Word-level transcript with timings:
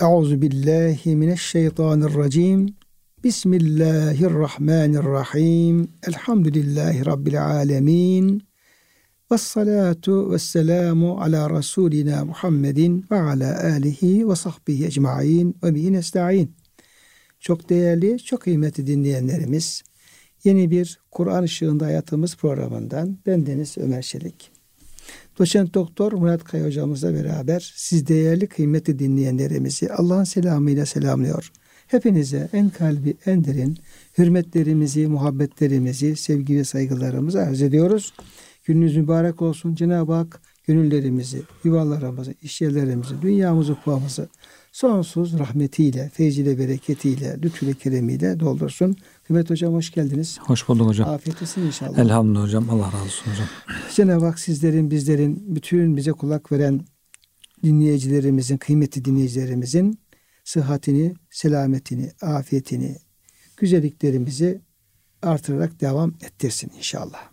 Euzu 0.00 0.42
billahi 0.42 1.16
mineşşeytanirracim. 1.16 2.66
Bismillahirrahmanirrahim. 3.24 5.88
Elhamdülillahi 6.08 7.06
rabbil 7.06 7.46
alamin. 7.46 8.42
Ves 9.30 9.42
salatu 9.42 10.32
ve 10.32 10.38
selamu 10.38 11.20
ala 11.20 11.58
Resulina 11.58 12.24
Muhammedin 12.24 13.04
ve 13.10 13.20
ala 13.20 13.64
alihi 13.64 14.28
ve 14.28 14.36
sahbihi 14.36 14.86
ecmain 14.86 15.56
ve 15.62 15.74
bihi 15.74 15.92
nesta'in. 15.92 16.56
Çok 17.40 17.68
değerli, 17.68 18.18
çok 18.18 18.40
kıymetli 18.40 18.86
dinleyenlerimiz, 18.86 19.82
yeni 20.44 20.70
bir 20.70 21.00
Kur'an 21.10 21.42
ışığında 21.42 21.86
hayatımız 21.86 22.36
programından 22.36 23.18
ben 23.26 23.46
Deniz 23.46 23.78
Ömer 23.78 24.02
Çelik. 24.02 24.55
Doçent 25.38 25.74
Doktor 25.74 26.12
Murat 26.12 26.44
Kaya 26.44 26.66
hocamızla 26.66 27.14
beraber 27.14 27.72
siz 27.76 28.06
değerli 28.06 28.46
kıymetli 28.46 28.98
dinleyenlerimizi 28.98 29.92
Allah'ın 29.92 30.24
selamıyla 30.24 30.86
selamlıyor. 30.86 31.52
Hepinize 31.86 32.48
en 32.52 32.70
kalbi 32.70 33.16
en 33.26 33.44
derin 33.44 33.78
hürmetlerimizi, 34.18 35.06
muhabbetlerimizi, 35.06 36.16
sevgi 36.16 36.56
ve 36.56 36.64
saygılarımızı 36.64 37.42
arz 37.42 37.62
ediyoruz. 37.62 38.12
Gününüz 38.64 38.96
mübarek 38.96 39.42
olsun. 39.42 39.74
Cenab-ı 39.74 40.12
Hak 40.12 40.40
gönüllerimizi, 40.66 41.42
yuvalarımızı, 41.64 42.34
işyerlerimizi, 42.42 43.22
dünyamızı, 43.22 43.74
kupamızı 43.74 44.28
sonsuz 44.76 45.38
rahmetiyle, 45.38 46.10
feyziyle, 46.14 46.58
bereketiyle, 46.58 47.42
lütfüyle, 47.42 47.74
keremiyle 47.74 48.40
doldursun. 48.40 48.96
Kıymet 49.24 49.50
Hocam 49.50 49.74
hoş 49.74 49.90
geldiniz. 49.90 50.38
Hoş 50.40 50.68
bulduk 50.68 50.88
hocam. 50.88 51.08
Afiyet 51.08 51.42
olsun 51.42 51.62
inşallah. 51.62 51.98
Elhamdülillah 51.98 52.42
hocam. 52.42 52.70
Allah 52.70 52.86
razı 52.86 53.04
olsun 53.04 53.30
hocam. 53.30 53.46
Cenab-ı 53.94 54.24
Hak 54.24 54.38
sizlerin, 54.38 54.90
bizlerin, 54.90 55.56
bütün 55.56 55.96
bize 55.96 56.12
kulak 56.12 56.52
veren 56.52 56.80
dinleyicilerimizin, 57.64 58.56
kıymetli 58.56 59.04
dinleyicilerimizin 59.04 59.98
sıhhatini, 60.44 61.14
selametini, 61.30 62.10
afiyetini, 62.22 62.96
güzelliklerimizi 63.56 64.60
artırarak 65.22 65.80
devam 65.80 66.14
ettirsin 66.22 66.72
inşallah. 66.76 67.30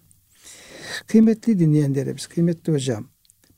Kıymetli 1.07 1.59
dinleyenlerimiz, 1.59 2.27
kıymetli 2.27 2.73
hocam, 2.73 3.07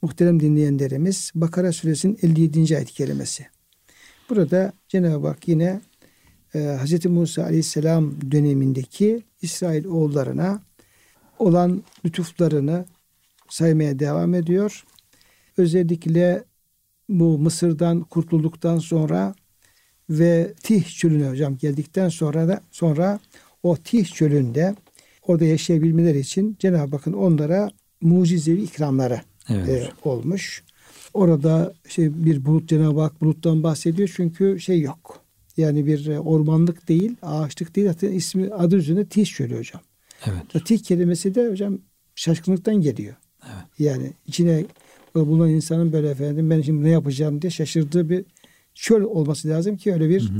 muhterem 0.02 0.40
dinleyenlerimiz 0.40 1.32
Bakara 1.36 1.72
suresinin 1.72 2.18
57. 2.22 2.76
ayet 2.76 2.92
kelimesi. 2.92 3.55
Burada 4.30 4.74
Cenab-ı 4.88 5.28
Hak 5.28 5.48
yine 5.48 5.82
e, 6.56 6.60
Hz. 6.60 7.06
Musa 7.06 7.44
aleyhisselam 7.44 8.32
dönemindeki 8.32 9.24
İsrail 9.42 9.86
oğullarına 9.86 10.62
olan 11.40 11.84
lütuflarını 12.06 12.86
saymaya 13.50 14.00
devam 14.00 14.34
ediyor. 14.34 14.86
Özellikle 15.58 16.44
bu 17.10 17.38
Mısır'dan 17.38 18.02
kurtulduktan 18.02 18.80
sonra 18.80 19.36
ve 20.10 20.54
Tih 20.64 20.98
çölüne 20.98 21.30
hocam 21.30 21.58
geldikten 21.58 22.10
sonra 22.10 22.48
da 22.48 22.62
sonra 22.72 23.20
o 23.64 23.78
Tih 23.78 24.06
çölünde 24.06 24.76
orada 25.22 25.46
yaşayabilmeleri 25.46 26.20
için 26.20 26.56
Cenab-ı 26.60 26.96
Hakk'ın 26.96 27.14
onlara 27.14 27.70
mucizevi 28.02 28.62
ikramları 28.62 29.22
Evet. 29.50 29.70
e, 29.70 30.10
olmuş. 30.10 30.64
Orada 31.16 31.74
şey 31.88 32.26
bir 32.26 32.46
bulut 32.46 32.70
Cenab-ı 32.70 33.02
Hak 33.02 33.22
buluttan 33.22 33.64
bahsediyor 33.64 34.14
çünkü 34.16 34.60
şey 34.60 34.82
yok. 34.82 35.22
Yani 35.58 35.86
bir 35.86 36.08
e, 36.08 36.20
ormanlık 36.20 36.88
değil, 36.88 37.16
ağaçlık 37.22 37.76
değil. 37.76 37.88
Hatta 37.88 38.08
ismi 38.08 38.54
adı 38.54 38.76
üzerinde 38.76 39.06
Tih 39.06 39.26
çölü 39.26 39.58
hocam. 39.58 39.82
Evet. 40.26 40.66
Tih 40.66 40.80
kelimesi 40.80 41.36
de 41.36 41.50
hocam 41.50 41.78
şaşkınlıktan 42.16 42.76
geliyor. 42.76 43.16
Evet. 43.44 43.66
Yani 43.80 44.12
içine 44.28 44.66
bulunan 45.16 45.50
insanın 45.50 45.94
böyle 45.94 46.10
efendim 46.10 46.50
ben 46.50 46.62
şimdi 46.62 46.84
ne 46.84 46.90
yapacağım 46.90 47.42
diye 47.42 47.52
şaşırdığı 47.52 48.10
bir 48.10 48.26
çöl 48.74 49.02
olması 49.02 49.48
lazım 49.48 49.78
ki 49.78 49.94
öyle 49.94 50.10
bir 50.10 50.32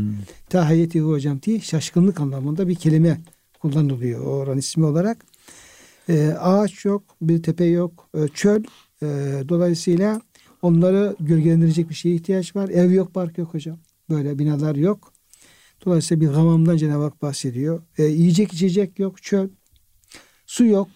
tahayyeti 0.50 1.02
hocam 1.02 1.42
diye 1.42 1.60
şaşkınlık 1.60 2.20
anlamında 2.20 2.68
bir 2.68 2.76
kelime 2.76 3.22
kullanılıyor 3.62 4.22
oranın 4.22 4.58
ismi 4.58 4.86
olarak. 4.86 5.26
Ee, 6.10 6.28
ağaç 6.40 6.86
yok, 6.86 7.04
bir 7.22 7.44
tepe 7.44 7.66
yok, 7.66 8.10
e, 8.18 8.28
çöl. 8.28 8.64
E, 9.04 9.08
dolayısıyla 9.50 10.22
onları 10.62 11.16
gölgelendirecek 11.20 11.90
bir 11.90 11.96
şeye 11.96 12.16
ihtiyaç 12.16 12.56
var. 12.56 12.70
Ev 12.70 12.92
yok, 12.92 13.14
park 13.14 13.38
yok 13.38 13.54
hocam. 13.54 13.80
Böyle 14.10 14.40
binalar 14.40 14.76
yok. 14.76 15.14
Dolayısıyla 15.86 16.28
bir 16.28 16.34
gamamdan 16.34 16.78
Cenab-ı 16.78 17.04
Hak 17.04 17.22
bahsediyor. 17.22 17.82
E, 17.98 18.04
yiyecek 18.04 18.54
içecek 18.54 19.00
yok, 19.00 19.24
çöl. 19.24 19.50
Su 20.46 20.66
yok. 20.66 20.88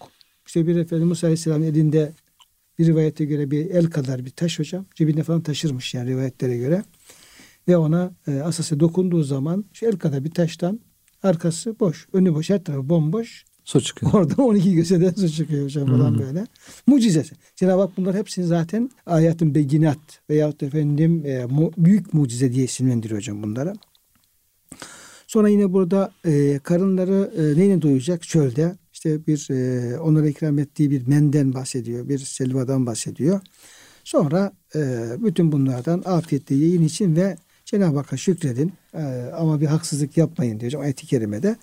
İşte 0.46 0.66
bir 0.66 0.76
efendim 0.76 1.08
Musa 1.08 1.26
Aleyhisselam'ın 1.26 1.64
elinde 1.64 2.12
bir 2.78 2.86
rivayete 2.86 3.24
göre 3.24 3.50
bir 3.50 3.70
el 3.70 3.86
kadar 3.86 4.24
bir 4.24 4.30
taş 4.30 4.58
hocam. 4.58 4.86
Cebinde 4.94 5.22
falan 5.22 5.40
taşırmış 5.40 5.94
yani 5.94 6.10
rivayetlere 6.10 6.56
göre. 6.56 6.84
Ve 7.68 7.76
ona 7.76 8.14
e, 8.26 8.40
asası 8.40 8.80
dokunduğu 8.80 9.22
zaman 9.22 9.64
şu 9.72 9.86
el 9.86 9.98
kadar 9.98 10.24
bir 10.24 10.30
taştan 10.30 10.80
arkası 11.22 11.80
boş, 11.80 12.08
önü 12.12 12.34
boş, 12.34 12.50
her 12.50 12.64
tarafı 12.64 12.88
bomboş. 12.88 13.44
Su 13.64 13.80
çıkıyor. 13.80 14.12
Orada 14.12 14.42
12 14.42 14.74
göseden 14.74 15.10
su 15.10 15.28
çıkıyor 15.28 15.64
hocam 15.64 15.86
falan 15.86 16.14
Hı. 16.14 16.18
böyle. 16.18 16.46
Mucizesi. 16.86 17.34
Cenab-ı 17.56 17.80
Hak 17.80 17.96
bunlar 17.96 18.16
hepsini 18.16 18.46
zaten 18.46 18.90
ayatın 19.06 19.54
beginat 19.54 19.98
veyahut 20.30 20.62
efendim 20.62 21.26
e, 21.26 21.44
mu- 21.44 21.72
büyük 21.76 22.14
mucize 22.14 22.52
diye 22.52 22.64
isimlendiriyor 22.64 23.20
hocam 23.20 23.42
bunlara. 23.42 23.74
Sonra 25.26 25.48
yine 25.48 25.72
burada 25.72 26.12
e, 26.24 26.58
karınları 26.58 27.32
e, 27.36 27.60
neyle 27.60 27.82
doyacak? 27.82 28.22
Çölde. 28.22 28.76
İşte 28.92 29.26
bir 29.26 29.50
e, 29.50 29.98
onlara 30.00 30.28
ikram 30.28 30.58
ettiği 30.58 30.90
bir 30.90 31.06
menden 31.06 31.54
bahsediyor. 31.54 32.08
Bir 32.08 32.18
selvadan 32.18 32.86
bahsediyor. 32.86 33.40
Sonra 34.04 34.52
e, 34.74 34.80
bütün 35.18 35.52
bunlardan 35.52 36.02
afiyetle 36.06 36.54
yiyin 36.54 36.82
için 36.84 37.16
ve 37.16 37.36
Cenab-ı 37.64 37.96
Hakk'a 37.96 38.16
şükredin 38.16 38.72
e, 38.94 39.02
ama 39.36 39.60
bir 39.60 39.66
haksızlık 39.66 40.16
yapmayın 40.16 40.60
diyor 40.60 40.72
hocam 40.72 40.82
ayet-i 40.82 41.06
kerimede. 41.06 41.56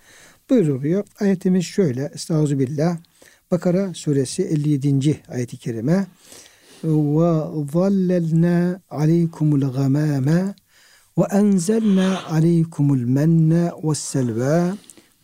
Buyuruluyor. 0.49 1.03
Ayetimiz 1.19 1.65
şöyle. 1.65 2.11
Estağfirullah. 2.15 2.97
Bakara 3.51 3.93
suresi 3.93 4.43
57. 4.43 5.21
ayet-i 5.29 5.57
kerime. 5.57 6.07
Ve 6.83 7.63
zallelna 7.73 8.81
aleykumul 8.89 9.61
gamame 9.61 10.55
ve 11.17 11.23
enzelna 11.31 12.25
aleykumul 12.25 12.99
menne 12.99 13.71
ve 13.83 13.95
selva 13.95 14.77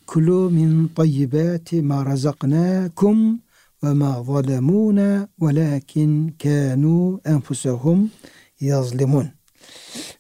kulu 0.08 0.50
min 0.50 0.88
tayyibati 0.88 1.82
ma 1.82 2.06
razaknakum 2.06 3.40
ve 3.84 3.94
ma 3.94 4.24
zalemuna 4.24 5.28
velakin 5.42 6.36
kanu 6.44 7.22
enfusahum 7.26 8.12
yazlimun. 8.60 9.28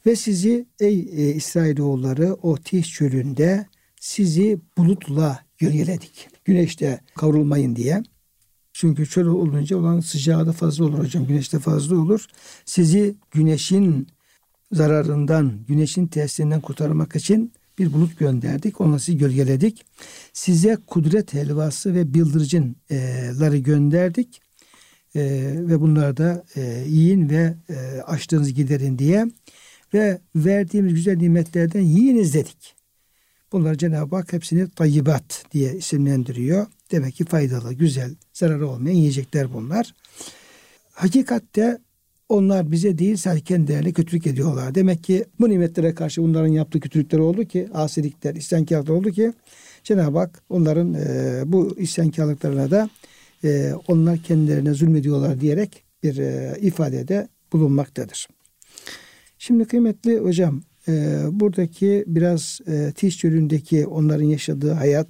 Ve 0.05 0.15
sizi 0.15 0.65
ey 0.79 0.99
e, 0.99 1.33
İsrailoğulları 1.33 2.33
o 2.41 2.57
Tih 2.57 2.83
çölünde 2.83 3.65
sizi 4.03 4.59
bulutla 4.77 5.39
gölgeledik. 5.57 6.27
Güneşte 6.45 7.01
kavrulmayın 7.15 7.75
diye. 7.75 8.03
Çünkü 8.73 9.05
çöl 9.05 9.25
olunca 9.25 9.77
olan 9.77 9.99
sıcağı 9.99 10.47
da 10.47 10.51
fazla 10.51 10.85
olur 10.85 10.99
hocam. 10.99 11.27
Güneşte 11.27 11.59
fazla 11.59 11.95
olur. 11.95 12.25
Sizi 12.65 13.15
güneşin 13.31 14.07
zararından, 14.71 15.65
güneşin 15.67 16.07
tesirinden 16.07 16.61
kurtarmak 16.61 17.15
için 17.15 17.53
bir 17.77 17.93
bulut 17.93 18.19
gönderdik. 18.19 18.81
Onunla 18.81 18.99
sizi 18.99 19.17
gölgeledik. 19.17 19.85
Size 20.33 20.77
kudret 20.87 21.33
helvası 21.33 21.93
ve 21.93 22.13
bıldırcınları 22.13 23.57
gönderdik. 23.57 24.41
E, 25.15 25.21
ve 25.57 25.81
bunları 25.81 26.17
da 26.17 26.45
e, 26.55 26.85
yiyin 26.87 27.29
ve 27.29 27.53
e, 27.69 28.01
açlığınızı 28.01 28.51
giderin 28.51 28.99
diye. 28.99 29.25
Ve 29.93 30.21
verdiğimiz 30.35 30.93
güzel 30.93 31.17
nimetlerden 31.17 31.81
yiyiniz 31.81 32.33
dedik. 32.33 32.82
Bunlar 33.53 33.75
Cenab-ı 33.75 34.15
Hak 34.15 34.33
hepsini 34.33 34.69
tayyibat 34.69 35.45
diye 35.51 35.73
isimlendiriyor. 35.73 36.67
Demek 36.91 37.15
ki 37.15 37.25
faydalı, 37.25 37.73
güzel, 37.73 38.15
zararı 38.33 38.67
olmayan 38.67 38.95
yiyecekler 38.95 39.53
bunlar. 39.53 39.93
Hakikatte 40.91 41.77
onlar 42.29 42.71
bize 42.71 42.97
değil 42.97 43.17
sadece 43.17 43.43
kendilerine 43.43 43.91
kötülük 43.91 44.27
ediyorlar. 44.27 44.75
Demek 44.75 45.03
ki 45.03 45.25
bu 45.39 45.49
nimetlere 45.49 45.95
karşı 45.95 46.21
bunların 46.21 46.47
yaptığı 46.47 46.79
kötülükler 46.79 47.19
oldu 47.19 47.45
ki, 47.45 47.69
asilikler, 47.73 48.35
isyankarlıklar 48.35 48.95
oldu 48.95 49.11
ki 49.11 49.33
Cenab-ı 49.83 50.17
Hak 50.17 50.43
onların 50.49 50.93
e, 50.93 51.41
bu 51.45 51.75
isyankarlıklarına 51.77 52.71
da 52.71 52.89
e, 53.43 53.73
onlar 53.87 54.17
kendilerine 54.17 54.73
zulmediyorlar 54.73 55.41
diyerek 55.41 55.83
bir 56.03 56.17
e, 56.17 56.57
ifadede 56.61 57.27
bulunmaktadır. 57.51 58.27
Şimdi 59.37 59.65
kıymetli 59.65 60.17
hocam 60.17 60.61
e, 60.87 61.23
buradaki 61.31 62.03
biraz 62.07 62.59
e, 62.67 62.91
Tiş 62.95 63.17
çölündeki 63.17 63.87
onların 63.87 64.25
yaşadığı 64.25 64.71
hayat, 64.71 65.07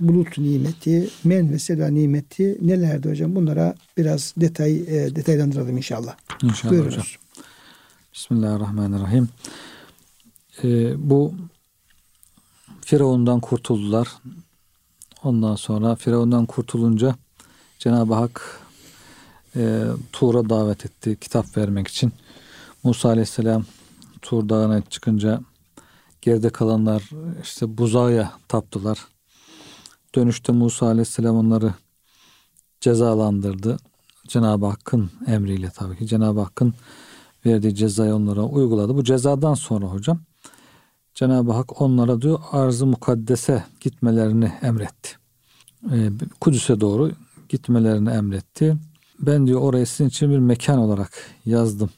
bulut 0.00 0.38
nimeti, 0.38 1.08
men 1.24 1.52
ve 1.52 1.58
sela 1.58 1.88
nimeti 1.88 2.58
nelerdi 2.62 3.08
hocam? 3.08 3.34
Bunlara 3.34 3.74
biraz 3.96 4.34
detay 4.36 4.76
e, 4.76 5.16
detaylandıralım 5.16 5.76
inşallah. 5.76 6.16
İnşallah 6.42 6.72
Buyurunuz. 6.72 6.94
hocam. 6.94 7.06
Bismillahirrahmanirrahim. 8.14 9.28
Ee, 10.64 10.94
bu 11.10 11.34
Firavundan 12.80 13.40
kurtuldular. 13.40 14.08
Ondan 15.24 15.54
sonra 15.54 15.94
Firavundan 15.94 16.46
kurtulunca 16.46 17.14
Cenab-ı 17.78 18.14
Hak 18.14 18.60
e, 19.56 19.84
Tur'a 20.12 20.48
davet 20.48 20.86
etti 20.86 21.16
kitap 21.20 21.56
vermek 21.56 21.88
için. 21.88 22.12
Musa 22.82 23.08
Aleyhisselam 23.08 23.64
Tur 24.22 24.48
Dağı'na 24.48 24.82
çıkınca 24.82 25.40
geride 26.22 26.50
kalanlar 26.50 27.10
işte 27.42 27.78
buzağa 27.78 28.32
taptılar. 28.48 28.98
Dönüşte 30.14 30.52
Musa 30.52 30.86
Aleyhisselam 30.86 31.36
onları 31.36 31.74
cezalandırdı. 32.80 33.76
Cenab-ı 34.28 34.66
Hakk'ın 34.66 35.10
emriyle 35.26 35.70
tabii 35.70 35.96
ki 35.96 36.06
Cenab-ı 36.06 36.40
Hakk'ın 36.40 36.74
verdiği 37.46 37.74
cezayı 37.74 38.14
onlara 38.14 38.42
uyguladı. 38.42 38.94
Bu 38.96 39.04
cezadan 39.04 39.54
sonra 39.54 39.86
hocam 39.86 40.20
Cenab-ı 41.18 41.52
Hak 41.52 41.82
onlara 41.82 42.22
diyor 42.22 42.38
arz-ı 42.52 42.86
mukaddese 42.86 43.64
gitmelerini 43.80 44.52
emretti. 44.62 45.10
Ee, 45.92 46.10
Kudüs'e 46.40 46.80
doğru 46.80 47.12
gitmelerini 47.48 48.10
emretti. 48.10 48.76
Ben 49.20 49.46
diyor 49.46 49.60
orayı 49.60 49.86
sizin 49.86 50.08
için 50.08 50.30
bir 50.30 50.38
mekan 50.38 50.78
olarak 50.78 51.10
yazdım. 51.44 51.90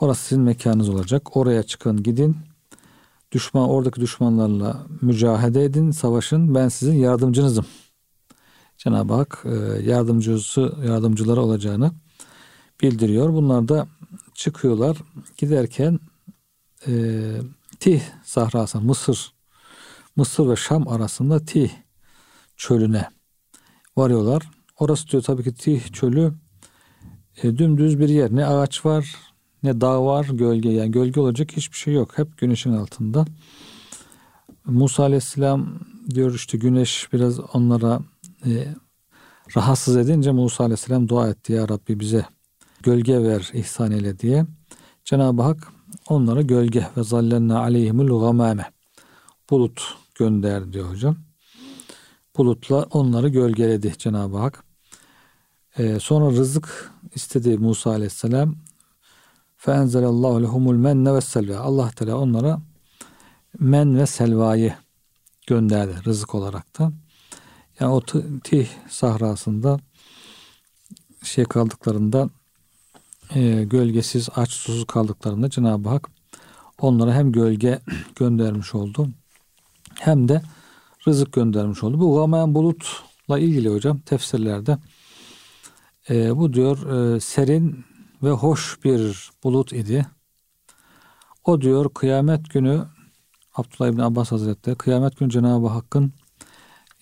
Orası 0.00 0.22
sizin 0.22 0.44
mekanınız 0.44 0.88
olacak. 0.88 1.36
Oraya 1.36 1.62
çıkın 1.62 2.02
gidin. 2.02 2.36
Düşman 3.32 3.68
oradaki 3.68 4.00
düşmanlarla 4.00 4.86
mücahede 5.00 5.64
edin, 5.64 5.90
savaşın. 5.90 6.54
Ben 6.54 6.68
sizin 6.68 6.94
yardımcınızım. 6.94 7.66
Cenab-ı 8.78 9.14
Hak 9.14 9.44
e, 9.44 9.50
yardımcısı 9.90 10.76
yardımcıları 10.86 11.42
olacağını 11.42 11.92
bildiriyor. 12.80 13.32
Bunlar 13.32 13.68
da 13.68 13.86
çıkıyorlar. 14.34 14.96
Giderken 15.36 15.98
e, 16.86 16.92
Tih 17.80 18.00
sahrası 18.24 18.80
Mısır 18.80 19.32
Mısır 20.16 20.48
ve 20.48 20.56
Şam 20.56 20.88
arasında 20.88 21.44
Tih 21.44 21.70
çölüne 22.56 23.08
varıyorlar. 23.96 24.42
Orası 24.78 25.08
diyor 25.08 25.22
tabii 25.22 25.44
ki 25.44 25.54
Tih 25.54 25.92
çölü 25.92 26.32
e, 27.42 27.58
dümdüz 27.58 27.98
bir 27.98 28.08
yer. 28.08 28.36
Ne 28.36 28.46
ağaç 28.46 28.86
var 28.86 29.16
ne 29.62 29.80
dağ 29.80 30.04
var 30.04 30.24
gölge. 30.24 30.70
Yani 30.70 30.90
gölge 30.90 31.20
olacak 31.20 31.52
hiçbir 31.56 31.76
şey 31.76 31.94
yok. 31.94 32.18
Hep 32.18 32.38
güneşin 32.38 32.72
altında. 32.72 33.24
Musa 34.64 35.02
Aleyhisselam 35.02 35.78
diyor 36.14 36.34
işte 36.34 36.58
güneş 36.58 37.08
biraz 37.12 37.40
onlara 37.40 38.00
e, 38.46 38.74
rahatsız 39.56 39.96
edince 39.96 40.32
Musa 40.32 40.64
Aleyhisselam 40.64 41.08
dua 41.08 41.28
etti. 41.28 41.52
Ya 41.52 41.68
Rabbi 41.68 42.00
bize 42.00 42.26
gölge 42.82 43.22
ver 43.22 43.50
ihsan 43.52 43.92
eyle 43.92 44.18
diye. 44.18 44.46
Cenab-ı 45.04 45.42
Hak 45.42 45.72
onlara 46.08 46.42
gölge 46.42 46.86
ve 46.96 47.02
zallenne 47.02 47.54
aleyhimul 47.54 48.20
gamame 48.20 48.72
bulut 49.50 49.82
gönderdi 50.14 50.72
diyor 50.72 50.90
hocam. 50.90 51.16
Bulutla 52.36 52.86
onları 52.90 53.28
gölgeledi 53.28 53.92
Cenab-ı 53.98 54.36
Hak. 54.36 54.64
Ee, 55.78 56.00
sonra 56.00 56.30
rızık 56.30 56.92
istedi 57.14 57.58
Musa 57.58 57.90
Aleyhisselam. 57.90 58.54
Feenzelallahu 59.64 60.42
lehumul 60.42 60.76
menne 60.76 61.14
ve 61.14 61.20
selva. 61.20 61.58
Allah 61.58 61.90
Teala 61.90 62.16
onlara 62.16 62.60
men 63.58 63.98
ve 63.98 64.06
selvayı 64.06 64.74
gönderdi 65.46 65.94
rızık 66.04 66.34
olarak 66.34 66.78
da. 66.78 66.92
Yani 67.80 67.92
o 67.92 68.00
Tih 68.44 68.66
sahrasında 68.88 69.80
şey 71.22 71.44
kaldıklarında 71.44 72.30
e, 73.34 73.64
gölgesiz, 73.64 74.28
aç, 74.36 74.50
susuz 74.50 74.86
kaldıklarında 74.86 75.50
Cenab-ı 75.50 75.88
Hak 75.88 76.10
onlara 76.78 77.14
hem 77.14 77.32
gölge 77.32 77.80
göndermiş 78.16 78.74
oldu 78.74 79.08
hem 80.00 80.28
de 80.28 80.42
rızık 81.06 81.32
göndermiş 81.32 81.82
oldu. 81.82 82.00
Bu 82.00 82.14
gamayan 82.14 82.54
bulutla 82.54 83.38
ilgili 83.38 83.68
hocam 83.68 83.98
tefsirlerde 83.98 84.78
e, 86.10 86.36
bu 86.36 86.52
diyor 86.52 87.14
e, 87.14 87.20
serin 87.20 87.91
ve 88.22 88.30
hoş 88.30 88.84
bir 88.84 89.30
bulut 89.44 89.72
idi. 89.72 90.06
O 91.44 91.60
diyor 91.60 91.94
kıyamet 91.94 92.50
günü 92.50 92.84
Abdullah 93.54 93.92
İbni 93.92 94.02
Abbas 94.02 94.32
Hazretleri 94.32 94.76
kıyamet 94.76 95.16
günü 95.16 95.30
Cenab-ı 95.30 95.66
Hakk'ın 95.66 96.12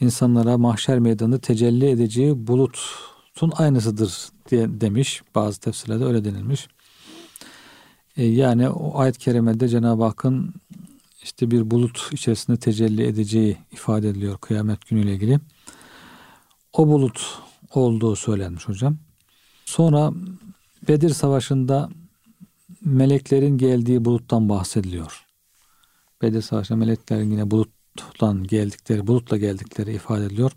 insanlara 0.01 0.59
mahşer 0.59 0.99
meydanında 0.99 1.39
tecelli 1.39 1.91
edeceği 1.91 2.47
bulutun 2.47 3.53
aynısıdır 3.57 4.29
diye 4.51 4.81
demiş. 4.81 5.23
Bazı 5.35 5.61
tefsirlerde 5.61 6.05
öyle 6.05 6.25
denilmiş. 6.25 6.69
E, 8.17 8.27
yani 8.27 8.69
o 8.69 8.99
ayet-i 8.99 9.19
kerimede 9.19 9.69
Cenab-ı 9.69 10.05
Hakk'ın 10.05 10.55
işte 11.23 11.51
bir 11.51 11.71
bulut 11.71 12.09
içerisinde 12.13 12.57
tecelli 12.57 13.07
edeceği 13.07 13.57
ifade 13.73 14.09
ediliyor 14.09 14.39
kıyamet 14.39 14.87
günüyle 14.87 15.15
ilgili. 15.15 15.41
O 16.73 16.89
bulut 16.89 17.39
olduğu 17.75 18.17
söylenmiş 18.17 18.69
hocam. 18.69 18.97
Sonra 19.65 20.13
Bedir 20.89 21.11
Savaşı'nda 21.11 21.91
meleklerin 22.85 23.59
geldiği 23.59 24.05
buluttan 24.05 24.49
bahsediliyor. 24.49 25.27
Bedir 26.23 26.43
Savaşı'nda 26.43 26.79
meleklerin 26.79 27.31
yine 27.31 27.51
buluttan 27.51 28.45
geldikleri, 28.45 29.07
bulutla 29.07 29.37
geldikleri 29.37 29.95
ifade 29.95 30.25
ediliyor. 30.25 30.53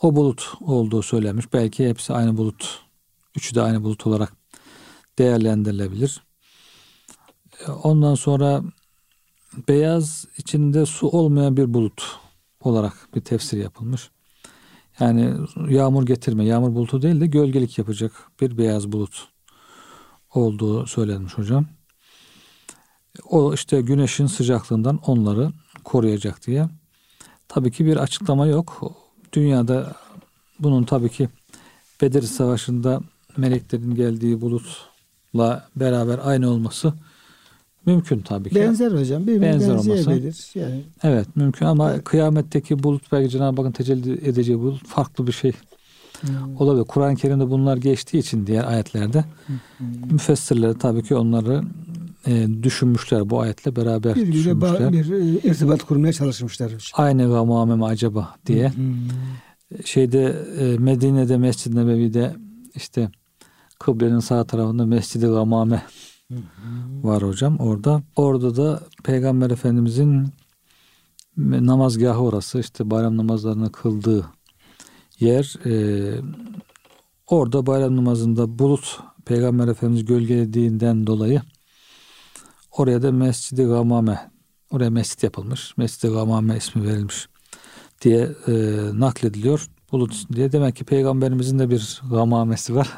O 0.00 0.16
bulut 0.16 0.52
olduğu 0.60 1.02
söylenmiş. 1.02 1.52
Belki 1.52 1.88
hepsi 1.88 2.12
aynı 2.12 2.36
bulut, 2.36 2.80
üçü 3.36 3.54
de 3.54 3.62
aynı 3.62 3.82
bulut 3.82 4.06
olarak 4.06 4.32
değerlendirilebilir. 5.18 6.22
Ondan 7.82 8.14
sonra 8.14 8.62
beyaz 9.68 10.26
içinde 10.36 10.86
su 10.86 11.08
olmayan 11.08 11.56
bir 11.56 11.74
bulut 11.74 12.18
olarak 12.60 13.08
bir 13.14 13.20
tefsir 13.20 13.58
yapılmış. 13.58 14.10
Yani 15.00 15.34
yağmur 15.68 16.06
getirme, 16.06 16.44
yağmur 16.44 16.74
bulutu 16.74 17.02
değil 17.02 17.20
de 17.20 17.26
gölgelik 17.26 17.78
yapacak 17.78 18.12
bir 18.40 18.58
beyaz 18.58 18.92
bulut 18.92 19.28
olduğu 20.34 20.86
söylenmiş 20.86 21.38
hocam. 21.38 21.66
O 23.24 23.54
işte 23.54 23.80
güneşin 23.80 24.26
sıcaklığından 24.26 24.98
onları 25.06 25.52
koruyacak 25.84 26.46
diye. 26.46 26.68
Tabii 27.48 27.70
ki 27.70 27.86
bir 27.86 27.96
açıklama 27.96 28.46
yok. 28.46 28.92
Dünyada 29.32 29.94
bunun 30.58 30.84
tabii 30.84 31.08
ki 31.08 31.28
Bedir 32.02 32.22
Savaşı'nda 32.22 33.00
meleklerin 33.36 33.94
geldiği 33.94 34.40
bulutla 34.40 35.68
beraber 35.76 36.20
aynı 36.22 36.50
olması 36.50 36.94
mümkün 37.86 38.20
tabii 38.20 38.48
ki. 38.48 38.54
Benzer 38.54 38.92
hocam. 38.92 39.22
Birbirine 39.22 39.46
Benzer 39.46 39.76
benzeyebilir. 39.76 40.50
Yani. 40.54 40.84
Evet 41.02 41.36
mümkün 41.36 41.66
ama 41.66 41.92
evet. 41.92 42.04
kıyametteki 42.04 42.82
bulut 42.82 43.12
belki 43.12 43.30
Cenab-ı 43.30 43.60
Hakk'ın 43.60 43.72
tecelli 43.72 44.28
edeceği 44.28 44.58
bulut 44.58 44.86
farklı 44.86 45.26
bir 45.26 45.32
şey 45.32 45.52
hmm. 46.20 46.56
olabilir. 46.56 46.84
Kur'an-ı 46.84 47.16
Kerim'de 47.16 47.50
bunlar 47.50 47.76
geçtiği 47.76 48.18
için 48.18 48.46
diğer 48.46 48.64
ayetlerde 48.64 49.24
hmm. 49.46 49.56
müfessirler 50.12 50.72
tabii 50.72 51.02
ki 51.02 51.14
onları 51.14 51.62
e, 52.26 52.46
düşünmüşler 52.62 53.30
bu 53.30 53.40
ayetle 53.40 53.76
beraber 53.76 54.14
bir 54.14 54.32
düşünmüşler. 54.32 54.92
Bir 54.92 55.10
e, 55.10 55.50
irtibat 55.50 55.82
kurmaya 55.82 56.12
çalışmışlar. 56.12 56.90
Aynı 56.94 57.28
gamame 57.28 57.84
acaba 57.84 58.34
diye. 58.46 58.68
Hmm. 58.68 58.94
Şeyde 59.84 60.36
e, 60.58 60.78
Medine'de 60.78 61.36
Mescid-i 61.36 61.76
Nebevi'de 61.76 62.36
işte 62.74 63.10
kıblenin 63.78 64.20
sağ 64.20 64.44
tarafında 64.44 64.86
Mescid-i 64.86 65.26
Gamame 65.26 65.82
var 67.02 67.22
hocam 67.22 67.56
orada. 67.58 68.02
Orada 68.16 68.56
da 68.56 68.82
Peygamber 69.04 69.50
Efendimizin 69.50 70.28
namazgahı 71.36 72.20
orası 72.20 72.60
işte 72.60 72.90
bayram 72.90 73.16
namazlarını 73.16 73.72
kıldığı 73.72 74.26
yer. 75.20 75.54
E, 75.66 75.72
orada 77.26 77.66
bayram 77.66 77.96
namazında 77.96 78.58
bulut 78.58 79.00
Peygamber 79.24 79.68
Efendimiz 79.68 80.04
gölgelediğinden 80.04 81.06
dolayı 81.06 81.42
oraya 82.72 83.02
da 83.02 83.12
Mescid-i 83.12 83.64
Gamame 83.64 84.30
oraya 84.70 84.90
mescit 84.90 85.22
yapılmış. 85.22 85.76
Mescid-i 85.76 86.12
Gamame 86.12 86.56
ismi 86.56 86.84
verilmiş 86.84 87.28
diye 88.00 88.28
e, 88.48 88.52
naklediliyor. 88.92 89.70
Bulut 89.92 90.32
diye 90.32 90.52
demek 90.52 90.76
ki 90.76 90.84
peygamberimizin 90.84 91.58
de 91.58 91.70
bir 91.70 92.02
gamamesi 92.10 92.74
var. 92.74 92.90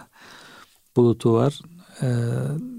Bulutu 0.97 1.33
var. 1.33 1.61
E, 2.03 2.09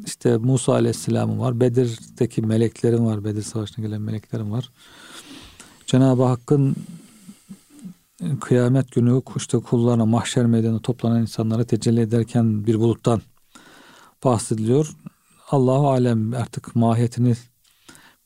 işte 0.05 0.37
Musa 0.37 0.73
Aleyhisselam'ın 0.73 1.39
var. 1.39 1.59
Bedir'deki 1.59 2.41
meleklerin 2.41 3.05
var. 3.05 3.23
Bedir 3.23 3.41
Savaşı'na 3.41 3.85
gelen 3.85 4.01
meleklerin 4.01 4.51
var. 4.51 4.71
Cenab-ı 5.87 6.23
Hakk'ın 6.23 6.75
kıyamet 8.41 8.91
günü 8.91 9.21
işte 9.37 9.59
kullarına 9.59 10.05
mahşer 10.05 10.45
meydanı 10.45 10.81
toplanan 10.81 11.21
insanlara 11.21 11.63
tecelli 11.63 11.99
ederken 11.99 12.67
bir 12.67 12.79
buluttan 12.79 13.21
bahsediliyor. 14.23 14.95
Allahu 15.51 15.89
alem 15.89 16.33
artık 16.33 16.75
mahiyetini 16.75 17.35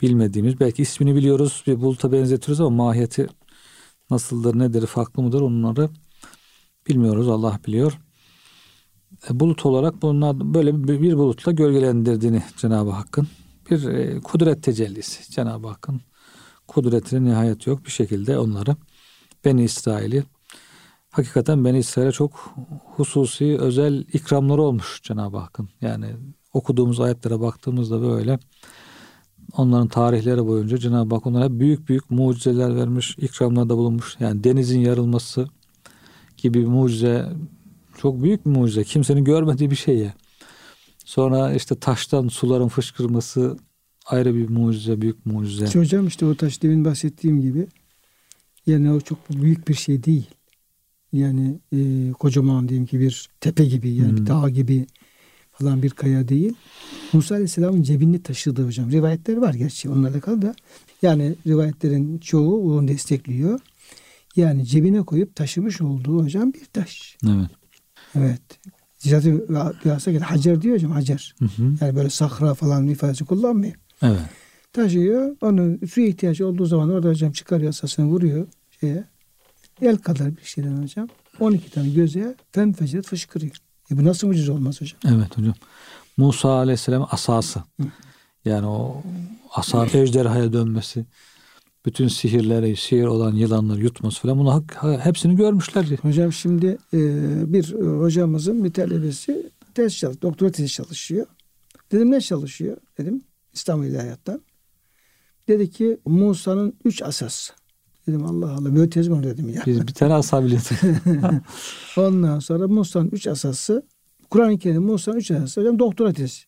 bilmediğimiz 0.02 0.60
belki 0.60 0.82
ismini 0.82 1.16
biliyoruz 1.16 1.64
bir 1.68 1.82
buluta 1.82 2.12
benzetiyoruz 2.12 2.62
ama 2.62 2.70
mahiyeti 2.70 3.28
nasıldır 4.10 4.60
nedir 4.60 4.86
farklı 4.86 5.24
mıdır 5.24 5.42
onları 5.42 5.90
bilmiyoruz 6.88 7.28
Allah 7.28 7.60
biliyor. 7.68 8.00
Bulut 9.32 9.66
olarak 9.66 10.02
bunlar 10.02 10.54
böyle 10.54 10.88
bir 10.88 11.18
bulutla 11.18 11.52
gölgelendirdiğini 11.52 12.44
Cenab-ı 12.58 12.90
Hakk'ın 12.90 13.28
bir 13.72 13.88
e, 13.88 14.20
kudret 14.20 14.64
tecellisi. 14.64 15.32
Cenab-ı 15.32 15.68
Hakk'ın 15.68 16.02
kudretine 16.68 17.30
nihayet 17.30 17.68
yok 17.68 17.86
bir 17.86 17.92
şekilde 17.92 18.40
onları 18.40 18.76
Beni 19.46 19.64
İsrail'i 19.64 20.24
hakikaten 21.12 21.66
Beni 21.66 21.80
İsrail'e 21.80 22.12
çok 22.12 22.56
hususi 22.96 23.58
özel 23.60 24.06
ikramları 24.14 24.62
olmuş 24.62 25.02
Cenab-ı 25.04 25.38
Hakk'ın. 25.38 25.70
Yani 25.82 26.16
okuduğumuz 26.54 27.00
ayetlere 27.00 27.40
baktığımızda 27.40 28.02
böyle 28.02 28.40
onların 29.58 29.88
tarihleri 29.88 30.48
boyunca 30.48 30.78
Cenab-ı 30.78 31.16
Hak 31.16 31.28
onlara 31.28 31.60
büyük 31.60 31.90
büyük 31.90 32.12
mucizeler 32.12 32.76
vermiş, 32.76 33.16
ikramlarda 33.18 33.78
bulunmuş. 33.78 34.16
Yani 34.20 34.44
denizin 34.44 34.80
yarılması 34.80 35.48
gibi 36.38 36.62
bir 36.62 36.68
mucize 36.68 37.30
çok 37.98 38.24
büyük 38.24 38.46
bir 38.46 38.52
mucize. 38.52 38.84
Kimsenin 38.84 39.24
görmediği 39.24 39.72
bir 39.72 39.76
şey 39.76 39.98
ya. 39.98 40.14
Sonra 41.06 41.54
işte 41.54 41.76
taştan 41.76 42.28
suların 42.28 42.68
fışkırması 42.68 43.58
ayrı 44.06 44.36
bir 44.36 44.50
mucize, 44.50 45.02
büyük 45.02 45.26
mucize. 45.26 45.66
İşte 45.66 45.80
hocam 45.80 46.08
işte 46.08 46.26
o 46.26 46.36
taş 46.36 46.62
demin 46.62 46.86
bahsettiğim 46.86 47.42
gibi 47.42 47.68
yani 48.68 48.92
o 48.92 49.00
çok 49.02 49.30
büyük 49.30 49.68
bir 49.68 49.74
şey 49.74 50.04
değil. 50.04 50.26
Yani 51.14 51.60
e, 51.74 52.12
kocaman 52.12 52.70
diyeyim 52.70 52.86
ki 52.88 53.00
bir 53.00 53.30
tepe 53.42 53.66
gibi 53.66 53.90
yani 53.90 54.10
Hmm. 54.10 54.18
bir 54.18 54.26
dağ 54.26 54.50
gibi 54.50 54.86
falan 55.52 55.84
bir 55.84 55.90
kaya 55.90 56.28
değil. 56.28 56.54
Musa 57.14 57.36
Aleyhisselam'ın 57.36 57.84
cebinde 57.84 58.22
taşıdığı 58.22 58.66
hocam. 58.66 58.92
Rivayetler 58.92 59.38
var 59.38 59.54
gerçi 59.54 59.90
onlarla 59.90 60.10
alakalı 60.16 60.42
da. 60.42 60.56
Yani 61.02 61.36
rivayetlerin 61.48 62.18
çoğu 62.18 62.78
onu 62.78 62.88
destekliyor. 62.88 63.60
Yani 64.36 64.66
cebine 64.66 65.04
koyup 65.04 65.36
taşımış 65.36 65.82
olduğu 65.82 66.24
hocam 66.24 66.54
bir 66.54 66.66
taş. 66.66 67.18
Evet. 67.26 67.50
Evet. 68.16 68.42
Zaten 68.98 69.42
bilhassa 69.86 70.12
Hacer 70.22 70.62
diyor 70.62 70.76
hocam 70.76 70.92
Hacer. 70.92 71.36
Hı 71.40 71.46
hı. 71.46 71.74
Yani 71.82 71.96
böyle 71.96 72.10
sahra 72.10 72.54
falan 72.54 72.88
ifadesi 72.88 73.26
kullanmıyor. 73.26 73.74
Evet. 74.02 74.20
Taşıyor. 74.74 75.36
Onu 75.42 75.78
suya 75.88 76.08
ihtiyacı 76.08 76.48
olduğu 76.48 76.66
zaman 76.66 76.90
orada 76.90 77.10
hocam 77.10 77.32
çıkarıyor 77.32 77.70
asasını 77.70 78.06
vuruyor 78.06 78.48
şeye. 78.80 79.04
El 79.82 79.98
kadar 79.98 80.38
bir 80.38 80.44
şeyden 80.44 80.84
hocam. 80.84 81.08
12 81.40 81.72
tane 81.72 81.90
göze 81.90 82.36
fenfecet 82.52 83.06
fışkırıyor. 83.06 83.56
E 83.92 83.98
bu 83.98 84.04
nasıl 84.06 84.28
mucize 84.28 84.52
olmaz 84.52 84.82
hocam? 84.82 85.00
Evet 85.06 85.38
hocam. 85.38 85.54
Musa 86.18 86.50
Aleyhisselam 86.50 87.08
asası. 87.12 87.64
Yani 88.46 88.68
o 88.68 89.04
asa 89.52 89.86
ejderhaya 89.86 90.54
dönmesi, 90.54 91.06
bütün 91.88 92.08
sihirleri, 92.08 92.76
sihir 92.76 93.06
olan 93.06 93.36
yılanları 93.36 93.82
yutması 93.82 94.22
falan 94.22 94.40
bunu 94.40 94.64
hepsini 95.00 95.36
görmüşler. 95.36 95.86
Hocam 96.02 96.34
şimdi 96.34 96.78
e, 96.94 97.00
bir 97.54 97.74
hocamızın 98.00 98.64
bir 98.64 98.74
talebesi 98.74 99.50
tez 99.76 99.98
çalış, 99.98 100.22
doktora 100.22 100.52
tezi 100.52 100.70
çalışıyor. 100.70 101.26
Dedim 101.92 102.12
ne 102.12 102.22
çalışıyor? 102.22 102.78
Dedim 102.98 103.22
İstanbul 103.54 103.86
İlahiyat'tan. 103.86 104.42
Dedi 105.48 105.70
ki 105.70 105.98
Musa'nın 106.06 106.74
üç 106.86 107.02
asası. 107.02 107.54
Dedim 108.08 108.26
Allah 108.26 108.52
Allah 108.52 108.76
böyle 108.76 108.90
tez 108.90 109.08
mi 109.08 109.24
dedim 109.24 109.50
ya. 109.50 109.62
Biz 109.66 109.88
bir 109.88 109.94
tane 109.94 110.14
asa 110.14 110.46
biliyorduk. 110.46 110.68
Ondan 111.98 112.40
sonra 112.40 112.68
Musa'nın 112.68 113.10
üç 113.12 113.28
asası 113.28 113.84
Kur'an-ı 114.30 114.58
Kerim 114.58 114.84
Musa'nın 114.84 115.18
üç 115.18 115.32
asası. 115.32 115.62
Hocam 115.62 115.80
doktora 115.80 116.14
tezi. 116.14 116.40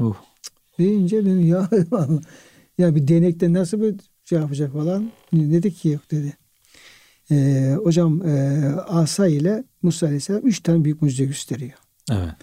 oh. 0.00 0.16
Deyince 0.78 1.16
dedim 1.16 1.46
ya 1.46 1.68
ya 2.78 2.94
bir 2.94 3.08
denekte 3.08 3.52
nasıl 3.52 3.80
bir 3.82 3.94
şey 4.28 4.38
yapacak 4.38 4.72
falan. 4.72 5.10
Dedi 5.32 5.74
ki 5.74 5.88
yok 5.88 6.10
dedi. 6.10 6.36
Ee, 7.30 7.76
hocam 7.84 8.28
e, 8.28 8.64
asa 8.88 9.26
ile 9.26 9.64
Musa 9.82 10.06
Aleyhisselam 10.06 10.46
üç 10.46 10.60
tane 10.60 10.84
büyük 10.84 11.02
mucize 11.02 11.24
gösteriyor. 11.24 11.78
Evet. 12.10 12.34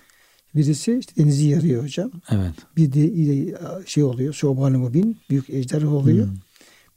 Birisi 0.56 0.98
işte 0.98 1.24
denizi 1.24 1.48
yarıyor 1.48 1.84
hocam. 1.84 2.12
Evet. 2.30 2.54
Bir 2.77 2.94
de 2.94 3.58
şey 3.86 4.04
oluyor. 4.04 4.34
Şoban-ı 4.34 4.80
Mubin. 4.80 5.18
Büyük 5.30 5.50
ejderha 5.50 5.88
oluyor. 5.88 6.27
Hmm. 6.27 6.36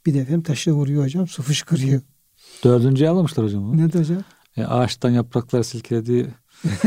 Bir 0.05 0.13
de 0.13 0.19
efendim 0.19 0.41
taşla 0.41 0.71
vuruyor 0.71 1.03
hocam. 1.03 1.27
Su 1.27 1.43
fışkırıyor. 1.43 2.01
Dördüncüyü 2.63 3.09
almamışlar 3.09 3.45
hocam. 3.45 3.77
Ne 3.77 3.83
hocam? 3.83 4.23
E, 4.57 4.63
ağaçtan 4.63 5.09
yapraklar 5.09 5.63
silkelediği 5.63 6.27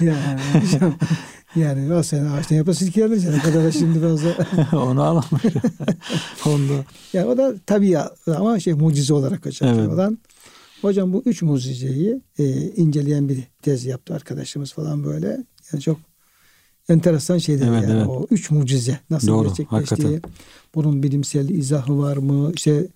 yani, 0.00 0.40
hocam, 0.52 0.96
yani 1.56 1.94
o 1.94 2.02
sene 2.02 2.30
ağaçtan 2.30 2.56
yapra 2.56 2.74
silkelenir. 2.74 3.32
Ne 3.32 3.38
kadar 3.38 3.64
da 3.64 3.72
şimdi 3.72 4.00
fazla. 4.00 4.36
onu 4.78 5.02
alamamış. 5.02 5.42
Onda. 6.46 6.84
Yani 7.12 7.26
o 7.26 7.36
da 7.38 7.54
tabii 7.66 7.98
ama 8.36 8.60
şey 8.60 8.72
mucize 8.74 9.14
olarak 9.14 9.46
hocam. 9.46 9.78
Evet. 9.78 9.88
Olan. 9.88 10.18
Hocam 10.82 11.12
bu 11.12 11.22
üç 11.26 11.42
mucizeyi 11.42 12.20
e, 12.38 12.44
inceleyen 12.60 13.28
bir 13.28 13.38
tez 13.62 13.84
yaptı 13.84 14.14
arkadaşımız 14.14 14.72
falan 14.72 15.04
böyle. 15.04 15.44
Yani 15.72 15.82
çok 15.82 15.98
enteresan 16.88 17.38
şeyler 17.38 17.68
Evet, 17.68 17.82
yani. 17.82 17.92
evet. 17.92 18.06
O 18.08 18.26
üç 18.30 18.50
mucize 18.50 19.00
nasıl 19.10 19.28
Doğru, 19.28 19.48
gerçekleştiği. 19.48 20.06
hakikaten. 20.06 20.32
Bunun 20.74 21.02
bilimsel 21.02 21.48
izahı 21.48 21.98
var 21.98 22.16
mı? 22.16 22.52
İşte 22.54 22.86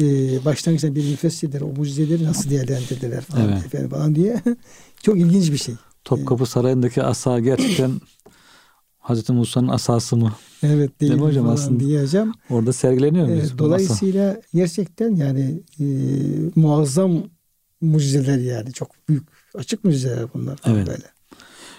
e, 0.00 0.04
başlangıçta 0.44 0.94
bir 0.94 1.10
müfessirler 1.10 1.60
o 1.60 1.66
mucizeleri 1.66 2.24
nasıl 2.24 2.50
değerlendirdiler 2.50 3.20
falan, 3.20 3.48
Evet. 3.48 3.66
efendim 3.66 3.90
falan 3.90 4.14
diye. 4.14 4.42
çok 5.02 5.16
ilginç 5.18 5.52
bir 5.52 5.56
şey. 5.56 5.74
Topkapı 6.08 6.46
Sarayı'ndaki 6.46 7.02
asa 7.02 7.40
gerçekten 7.40 7.90
Hazreti 8.98 9.32
Musa'nın 9.32 9.68
asası 9.68 10.16
mı? 10.16 10.32
Evet 10.62 11.00
değil, 11.00 11.12
Değil 11.12 11.22
mi 11.22 11.26
hocam 11.26 11.44
falan 11.44 11.54
aslında? 11.54 11.80
diye 11.80 12.02
hocam. 12.02 12.32
Orada 12.50 12.72
sergileniyor 12.72 13.24
Evet, 13.26 13.36
muyuz? 13.36 13.46
asa? 13.52 13.58
dolayısıyla 13.58 14.40
gerçekten 14.54 15.14
yani 15.16 15.60
e, 15.80 15.84
muazzam 16.56 17.22
mucizeler 17.80 18.38
yani 18.38 18.72
çok 18.72 19.08
büyük 19.08 19.28
açık 19.54 19.84
mucizeler 19.84 20.26
bunlar 20.34 20.58
Evet. 20.66 20.86
böyle. 20.86 21.04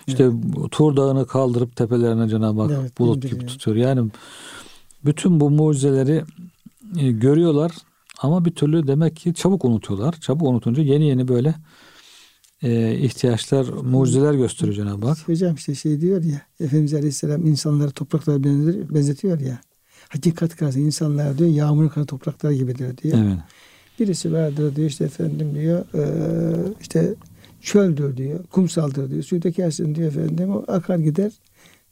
İşte 0.08 0.30
bu 0.32 0.70
Tur 0.70 0.96
Dağı'nı 0.96 1.28
kaldırıp 1.28 1.76
tepelerine 1.76 2.30
Cenab-ı 2.30 2.62
Hak 2.62 2.72
Evet, 2.72 3.00
bulut 3.00 3.30
gibi 3.30 3.46
tutuyor. 3.46 3.78
Yani 3.78 4.10
bütün 5.06 5.40
bu 5.40 5.50
mucizeleri 5.50 6.24
e, 6.98 7.12
görüyorlar 7.12 7.72
ama 8.22 8.46
bir 8.46 8.52
türlü 8.52 8.88
demek 8.88 9.16
ki 9.16 9.34
çabuk 9.34 9.66
unutuyorlar. 9.66 10.14
Çabuk 10.22 10.48
unutunca 10.48 10.84
yeni 10.84 11.08
yeni 11.08 11.28
böyle 11.28 11.56
e, 12.64 12.96
ihtiyaçlar, 12.98 13.66
mucizeler 13.68 14.34
gösteriyor 14.34 14.76
Cenab-ı 14.76 15.08
Hak. 15.08 15.28
Hocam 15.28 15.56
işte 15.56 15.76
şey 15.76 16.02
diyor 16.02 16.24
ya 16.24 16.42
Efendimiz 16.60 16.94
Aleyhisselam 16.94 17.46
insanları 17.48 17.92
topraklara 17.92 18.44
benzetiyor 18.94 19.40
ya. 19.40 19.60
Hakikat 20.10 20.56
karşı 20.56 20.80
insanlar 20.80 21.38
diyor 21.38 21.50
yağmurun 21.50 21.88
kanı 21.88 22.06
topraklar 22.06 22.52
gibidir 22.52 22.98
diyor. 22.98 23.18
Evet. 23.24 23.38
Birisi 24.00 24.34
vardır 24.34 24.76
diyor 24.76 24.88
işte 24.90 25.06
efendim 25.06 25.56
diyor 25.56 25.86
eee, 25.94 26.74
işte 26.82 27.14
çöldür 27.62 28.18
diyor. 28.18 28.40
Kumsaldır 28.52 29.12
diyor. 29.12 29.24
Suyu 29.24 29.42
dökersin 29.42 29.96
diyor 29.96 30.08
efendim. 30.08 30.50
O 30.52 30.64
akar 30.68 30.98
gider. 30.98 31.32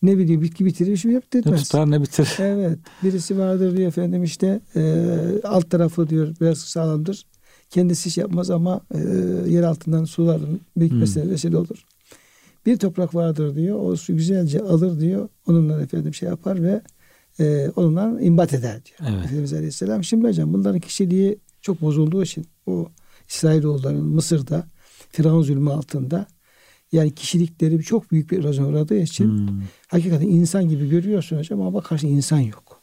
Ne 0.01 0.17
bileyim 0.17 0.41
bitki 0.41 0.65
bitirir 0.65 0.91
bir 0.91 0.97
şey 0.97 1.11
Ne 1.11 1.17
etmez. 1.39 1.63
tutar 1.63 1.91
ne 1.91 2.01
bitir. 2.01 2.29
Evet. 2.39 2.79
Birisi 3.03 3.37
vardır 3.37 3.77
diyor 3.77 3.87
efendim 3.87 4.23
işte 4.23 4.59
eee, 4.75 5.41
alt 5.43 5.69
tarafı 5.69 6.09
diyor 6.09 6.35
biraz 6.41 6.57
sağlamdır. 6.57 7.25
Kendisi 7.69 8.09
iş 8.09 8.17
yapmaz 8.17 8.49
ama 8.49 8.81
eee, 8.93 9.01
yer 9.47 9.63
altından 9.63 10.03
suların 10.03 10.61
birikmesine 10.77 11.23
Hmm. 11.23 11.31
vesile 11.31 11.57
olur. 11.57 11.85
Bir 12.65 12.77
toprak 12.77 13.15
vardır 13.15 13.55
diyor. 13.55 13.79
O 13.83 13.95
su 13.95 14.15
güzelce 14.17 14.61
alır 14.61 14.99
diyor. 14.99 15.29
Onunla 15.47 15.81
efendim 15.81 16.13
şey 16.13 16.29
yapar 16.29 16.63
ve 16.63 16.81
eee 17.39 17.71
onunla 17.75 18.21
imbat 18.21 18.53
eder 18.53 18.81
diyor. 18.85 19.11
Evet. 19.13 19.25
Efendimiz 19.25 19.53
Aleyhisselam. 19.53 20.03
Şimdi 20.03 20.27
hocam 20.27 20.53
bunların 20.53 20.79
kişiliği 20.79 21.39
çok 21.61 21.81
bozulduğu 21.81 22.23
için 22.23 22.45
o 22.65 22.87
İsrailoğulların 23.29 24.05
Mısır'da 24.05 24.67
Firavun 25.09 25.41
zulmü 25.41 25.71
altında 25.71 26.25
yani 26.91 27.15
kişilikleri 27.15 27.79
çok 27.79 28.11
büyük 28.11 28.31
bir 28.31 28.39
erozyon 28.39 28.73
uğradığı 28.73 28.97
için 28.97 29.25
Hmm. 29.47 29.61
hakikaten 29.87 30.27
insan 30.27 30.69
gibi 30.69 30.89
görüyorsun 30.89 31.37
hocam 31.37 31.61
ama 31.61 31.81
karşı 31.81 32.07
insan 32.07 32.39
yok. 32.39 32.81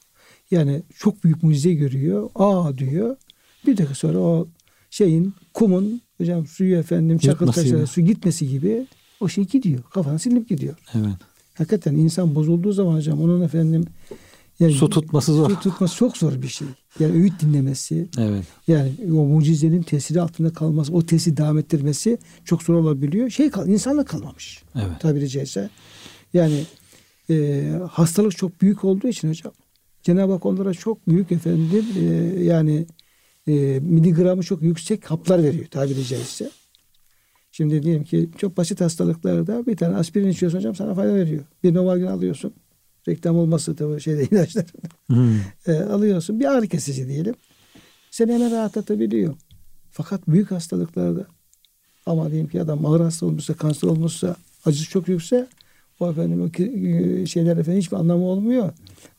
Yani 0.50 0.82
çok 0.98 1.24
büyük 1.24 1.42
mucize 1.42 1.74
görüyor. 1.74 2.30
Aa 2.34 2.78
diyor. 2.78 3.16
Bir 3.66 3.76
dakika 3.76 3.94
sonra 3.94 4.18
o 4.18 4.48
şeyin 4.94 5.34
kumun 5.54 6.00
hocam 6.18 6.46
suyu 6.46 6.76
efendim 6.76 7.18
çakıl 7.18 7.46
taşlara 7.46 7.86
su 7.86 8.00
gitmesi 8.00 8.48
gibi 8.48 8.86
o 9.20 9.28
şey 9.28 9.44
gidiyor. 9.44 9.82
Kafadan 9.82 10.16
silinip 10.16 10.48
gidiyor. 10.48 10.74
Evet. 10.94 11.14
Hakikaten 11.54 11.94
insan 11.94 12.34
bozulduğu 12.34 12.72
zaman 12.72 12.96
hocam 12.96 13.22
onun 13.22 13.40
efendim 13.42 13.84
yani 14.60 14.72
Su 14.72 14.88
tutması 14.90 15.32
zor. 15.32 15.50
su 15.50 15.60
tutması 15.60 15.96
çok 15.96 16.16
zor 16.16 16.42
bir 16.42 16.48
şey. 16.48 16.68
Yani 17.00 17.12
öğüt 17.12 17.40
dinlemesi, 17.40 18.08
Evet. 18.18 18.44
yani 18.68 18.92
o 19.06 19.24
mucizenin 19.24 19.82
tesiri 19.82 20.20
altında 20.20 20.52
kalması, 20.52 20.92
o 20.92 21.06
tesiri 21.06 21.36
devam 21.36 21.58
ettirmesi 21.58 22.18
çok 22.44 22.62
zor 22.62 22.74
olabiliyor. 22.74 23.30
Şey 23.30 23.50
kal, 23.50 23.68
insanla 23.68 24.04
kalmamış 24.04 24.62
Evet. 24.74 25.00
tabiri 25.00 25.28
caizse. 25.28 25.70
Yani 26.34 26.64
e, 27.30 27.64
hastalık 27.90 28.36
çok 28.36 28.60
büyük 28.60 28.84
olduğu 28.84 29.08
için 29.08 29.28
hocam. 29.28 29.52
Cenab-ı 30.02 30.32
Hak 30.32 30.46
onlara 30.46 30.74
çok 30.74 31.08
büyük 31.08 31.32
efendim 31.32 31.84
e, 31.98 32.04
yani 32.44 32.86
e, 33.46 33.80
miligramı 33.80 34.42
çok 34.42 34.62
yüksek 34.62 35.10
haplar 35.10 35.42
veriyor 35.42 35.66
tabiri 35.66 36.04
caizse. 36.04 36.50
Şimdi 37.52 37.82
diyelim 37.82 38.04
ki 38.04 38.30
çok 38.38 38.56
basit 38.56 38.80
hastalıklarda 38.80 39.66
bir 39.66 39.76
tane 39.76 39.96
aspirin 39.96 40.28
içiyorsun 40.28 40.58
hocam 40.58 40.74
sana 40.74 40.94
fayda 40.94 41.14
veriyor. 41.14 41.44
Bir 41.62 41.74
Novalgin 41.74 42.06
alıyorsun. 42.06 42.54
Reklam 43.08 43.36
olması 43.36 43.76
tabii 43.76 44.00
şeyde 44.00 44.24
ilaçlar. 44.30 44.64
Hmm. 45.06 45.40
E, 45.66 45.72
alıyorsun 45.72 46.40
bir 46.40 46.44
ağrı 46.44 46.66
kesici 46.66 47.08
diyelim. 47.08 47.34
Seni 48.10 48.32
hemen 48.32 48.52
rahatlatabiliyor. 48.52 49.34
Fakat 49.90 50.28
büyük 50.28 50.50
hastalıklarda 50.50 51.26
ama 52.06 52.30
diyelim 52.30 52.48
ki 52.48 52.62
adam 52.62 52.86
ağır 52.86 53.00
hasta 53.00 53.26
olmuşsa, 53.26 53.54
kanser 53.54 53.88
olmuşsa, 53.88 54.36
acısı 54.64 54.90
çok 54.90 55.08
yükse 55.08 55.46
o 56.00 56.10
efendim 56.10 56.42
o 56.42 56.62
e, 56.62 57.26
şeyler 57.26 57.56
efendim 57.56 57.80
hiçbir 57.80 57.96
anlamı 57.96 58.24
olmuyor. 58.24 58.72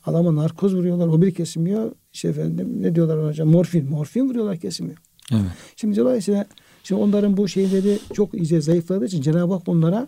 Adama 0.06 0.34
narkoz 0.36 0.74
vuruyorlar, 0.74 1.08
o 1.08 1.22
bir 1.22 1.34
kesmiyor. 1.34 1.92
İşte 2.12 2.28
efendim 2.28 2.82
ne 2.82 2.94
diyorlar 2.94 3.16
ona 3.16 3.28
hocam? 3.28 3.48
Morfin, 3.48 3.90
morfin 3.90 4.28
vuruyorlar 4.28 4.56
kesmiyor. 4.56 4.96
Evet. 5.32 5.42
Şimdi 5.76 5.96
dolayısıyla 5.96 6.46
şimdi 6.82 7.02
onların 7.02 7.36
bu 7.36 7.48
şeyleri 7.48 7.98
çok 8.12 8.34
iyice 8.34 8.60
zayıfladığı 8.60 9.06
için 9.06 9.22
Cenab-ı 9.22 9.52
Hak 9.52 9.68
onlara 9.68 10.06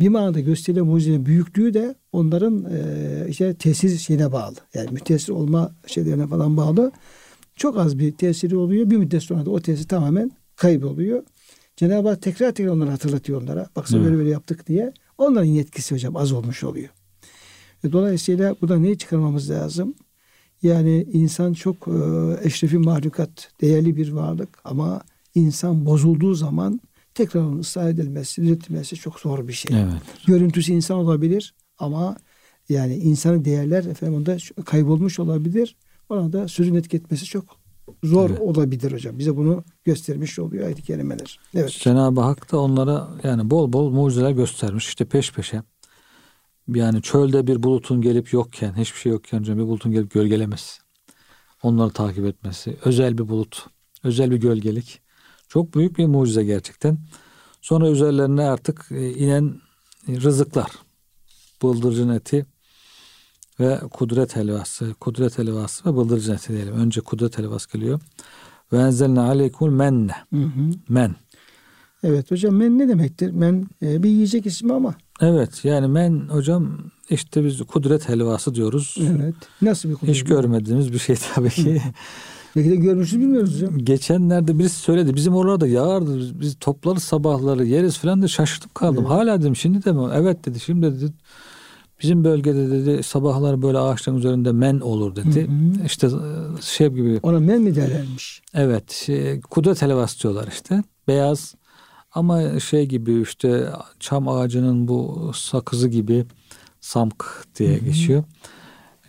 bir 0.00 0.08
manada 0.08 0.40
gösterilen 0.40 0.86
mucizenin 0.86 1.26
büyüklüğü 1.26 1.74
de 1.74 1.94
onların 2.12 2.64
e, 2.64 3.28
işte 3.28 3.54
tesir 3.54 3.98
şeyine 3.98 4.32
bağlı. 4.32 4.56
Yani 4.74 4.90
mütesir 4.90 5.32
olma 5.32 5.72
şeylerine 5.86 6.26
falan 6.26 6.56
bağlı. 6.56 6.92
Çok 7.56 7.78
az 7.78 7.98
bir 7.98 8.12
tesiri 8.12 8.56
oluyor. 8.56 8.90
Bir 8.90 8.96
müddet 8.96 9.22
sonra 9.22 9.46
da 9.46 9.50
o 9.50 9.60
tesir 9.60 9.88
tamamen 9.88 10.30
kayboluyor. 10.56 11.22
Cenab-ı 11.76 12.08
Hak 12.08 12.22
tekrar 12.22 12.52
tekrar 12.52 12.72
onları 12.72 12.90
hatırlatıyor 12.90 13.42
onlara. 13.42 13.66
Baksana 13.76 14.04
böyle 14.04 14.16
böyle 14.16 14.30
yaptık 14.30 14.66
diye. 14.66 14.92
Onların 15.18 15.44
yetkisi 15.46 15.94
hocam 15.94 16.16
az 16.16 16.32
olmuş 16.32 16.64
oluyor. 16.64 16.88
E, 17.84 17.92
dolayısıyla 17.92 18.56
burada 18.60 18.78
neyi 18.78 18.98
çıkarmamız 18.98 19.50
lazım? 19.50 19.94
Yani 20.62 21.06
insan 21.12 21.52
çok 21.52 21.88
e, 21.88 21.92
eşrefi 22.42 22.78
mahlukat, 22.78 23.50
değerli 23.60 23.96
bir 23.96 24.12
varlık 24.12 24.58
ama 24.64 25.02
insan 25.34 25.86
bozulduğu 25.86 26.34
zaman 26.34 26.80
tekrar 27.14 27.40
onun 27.40 27.58
ıslah 27.58 27.88
edilmesi, 27.88 28.42
düzeltilmesi 28.42 28.96
çok 28.96 29.20
zor 29.20 29.48
bir 29.48 29.52
şey. 29.52 29.76
Evet. 29.80 30.02
Görüntüsü 30.26 30.72
insan 30.72 30.98
olabilir 30.98 31.54
ama 31.78 32.16
yani 32.68 32.94
insanın 32.96 33.44
değerler 33.44 33.84
efendim 33.84 34.18
onda 34.18 34.36
kaybolmuş 34.64 35.18
olabilir. 35.18 35.76
Ona 36.08 36.32
da 36.32 36.48
sözün 36.48 36.74
etki 36.74 36.96
etmesi 36.96 37.24
çok 37.24 37.57
zor 38.04 38.30
evet. 38.30 38.40
olabilir 38.40 38.92
hocam. 38.92 39.18
Bize 39.18 39.36
bunu 39.36 39.64
göstermiş 39.84 40.38
oluyor 40.38 40.66
ayet-i 40.66 40.82
kerimeler. 40.82 41.40
Evet. 41.54 41.70
Cenab-ı 41.70 42.20
Hak 42.20 42.52
da 42.52 42.60
onlara 42.60 43.08
yani 43.22 43.50
bol 43.50 43.72
bol 43.72 43.90
mucizeler 43.90 44.30
göstermiş. 44.30 44.88
İşte 44.88 45.04
peş 45.04 45.32
peşe. 45.32 45.62
Yani 46.68 47.02
çölde 47.02 47.46
bir 47.46 47.62
bulutun 47.62 48.00
gelip 48.00 48.32
yokken, 48.32 48.74
hiçbir 48.76 48.98
şey 48.98 49.12
yokken 49.12 49.42
bir 49.42 49.58
bulutun 49.58 49.92
gelip 49.92 50.10
gölgelemesi. 50.10 50.80
Onları 51.62 51.90
takip 51.90 52.26
etmesi. 52.26 52.76
Özel 52.84 53.18
bir 53.18 53.28
bulut. 53.28 53.66
Özel 54.04 54.30
bir 54.30 54.36
gölgelik. 54.36 55.00
Çok 55.48 55.74
büyük 55.74 55.98
bir 55.98 56.06
mucize 56.06 56.44
gerçekten. 56.44 56.98
Sonra 57.60 57.88
üzerlerine 57.88 58.42
artık 58.42 58.86
e, 58.90 59.10
inen 59.10 59.60
rızıklar. 60.08 60.70
Bıldırcın 61.62 62.08
eti 62.08 62.46
ve 63.60 63.78
kudret 63.90 64.36
helvası. 64.36 64.94
Kudret 65.00 65.38
helvası 65.38 65.90
ve 65.90 65.96
bıldırcın 65.96 66.34
eti 66.34 66.52
diyelim. 66.52 66.74
Önce 66.74 67.00
kudret 67.00 67.38
helvası 67.38 67.72
geliyor. 67.72 68.00
Ve 68.72 68.78
enzelne 68.78 69.20
aleykul 69.20 69.70
menne. 69.70 70.12
Men. 70.88 71.14
Evet 72.02 72.30
hocam 72.30 72.54
men 72.54 72.78
ne 72.78 72.88
demektir? 72.88 73.30
Men 73.30 73.66
e, 73.82 74.02
bir 74.02 74.08
yiyecek 74.08 74.46
ismi 74.46 74.72
ama. 74.72 74.94
Evet 75.20 75.64
yani 75.64 75.86
men 75.86 76.28
hocam 76.28 76.78
işte 77.10 77.44
biz 77.44 77.62
kudret 77.62 78.08
helvası 78.08 78.54
diyoruz. 78.54 78.96
Evet. 79.00 79.34
Nasıl 79.62 79.88
bir 79.88 79.94
kudret? 79.94 80.14
Hiç 80.14 80.24
görmediğimiz 80.24 80.92
bir 80.92 80.98
şey 80.98 81.16
tabii 81.34 81.50
ki. 81.50 81.82
Belki 82.56 82.70
de 82.70 82.76
görmüşüz 82.76 83.20
bilmiyoruz 83.20 83.54
hocam. 83.54 83.78
Geçenlerde 83.78 84.58
birisi 84.58 84.76
söyledi. 84.80 85.14
Bizim 85.14 85.34
oralarda 85.34 85.66
yağardı. 85.66 86.40
Biz 86.40 86.56
toplarız 86.60 87.02
sabahları 87.02 87.64
yeriz 87.64 87.98
falan 87.98 88.22
da 88.22 88.28
şaşırtıp 88.28 88.74
kaldım. 88.74 89.04
Evet. 89.08 89.10
Hala 89.10 89.40
dedim 89.40 89.56
şimdi 89.56 89.84
de 89.84 89.92
mi? 89.92 90.08
Evet 90.14 90.46
dedi. 90.46 90.60
Şimdi 90.60 90.86
dedi. 90.86 91.12
Bizim 92.02 92.24
bölgede 92.24 92.70
dedi 92.70 93.02
sabahlar 93.02 93.62
böyle 93.62 93.78
ağaçların 93.78 94.18
üzerinde 94.18 94.52
men 94.52 94.80
olur 94.80 95.16
dedi. 95.16 95.48
Hı 95.48 95.52
hı. 95.52 95.86
İşte 95.86 96.06
e, 96.06 96.62
şey 96.62 96.88
gibi. 96.88 97.20
Ona 97.22 97.40
men 97.40 97.60
mi 97.60 97.74
derlermiş? 97.74 98.42
Evet. 98.54 98.90
Şey, 98.92 99.40
kudret 99.40 99.82
helvası 99.82 100.22
diyorlar 100.22 100.48
işte. 100.52 100.82
Beyaz 101.08 101.54
ama 102.14 102.60
şey 102.60 102.86
gibi 102.86 103.22
işte 103.22 103.68
çam 104.00 104.28
ağacının 104.28 104.88
bu 104.88 105.30
sakızı 105.34 105.88
gibi 105.88 106.26
samk 106.80 107.46
diye 107.58 107.76
hı 107.76 107.80
hı. 107.80 107.84
geçiyor. 107.84 108.24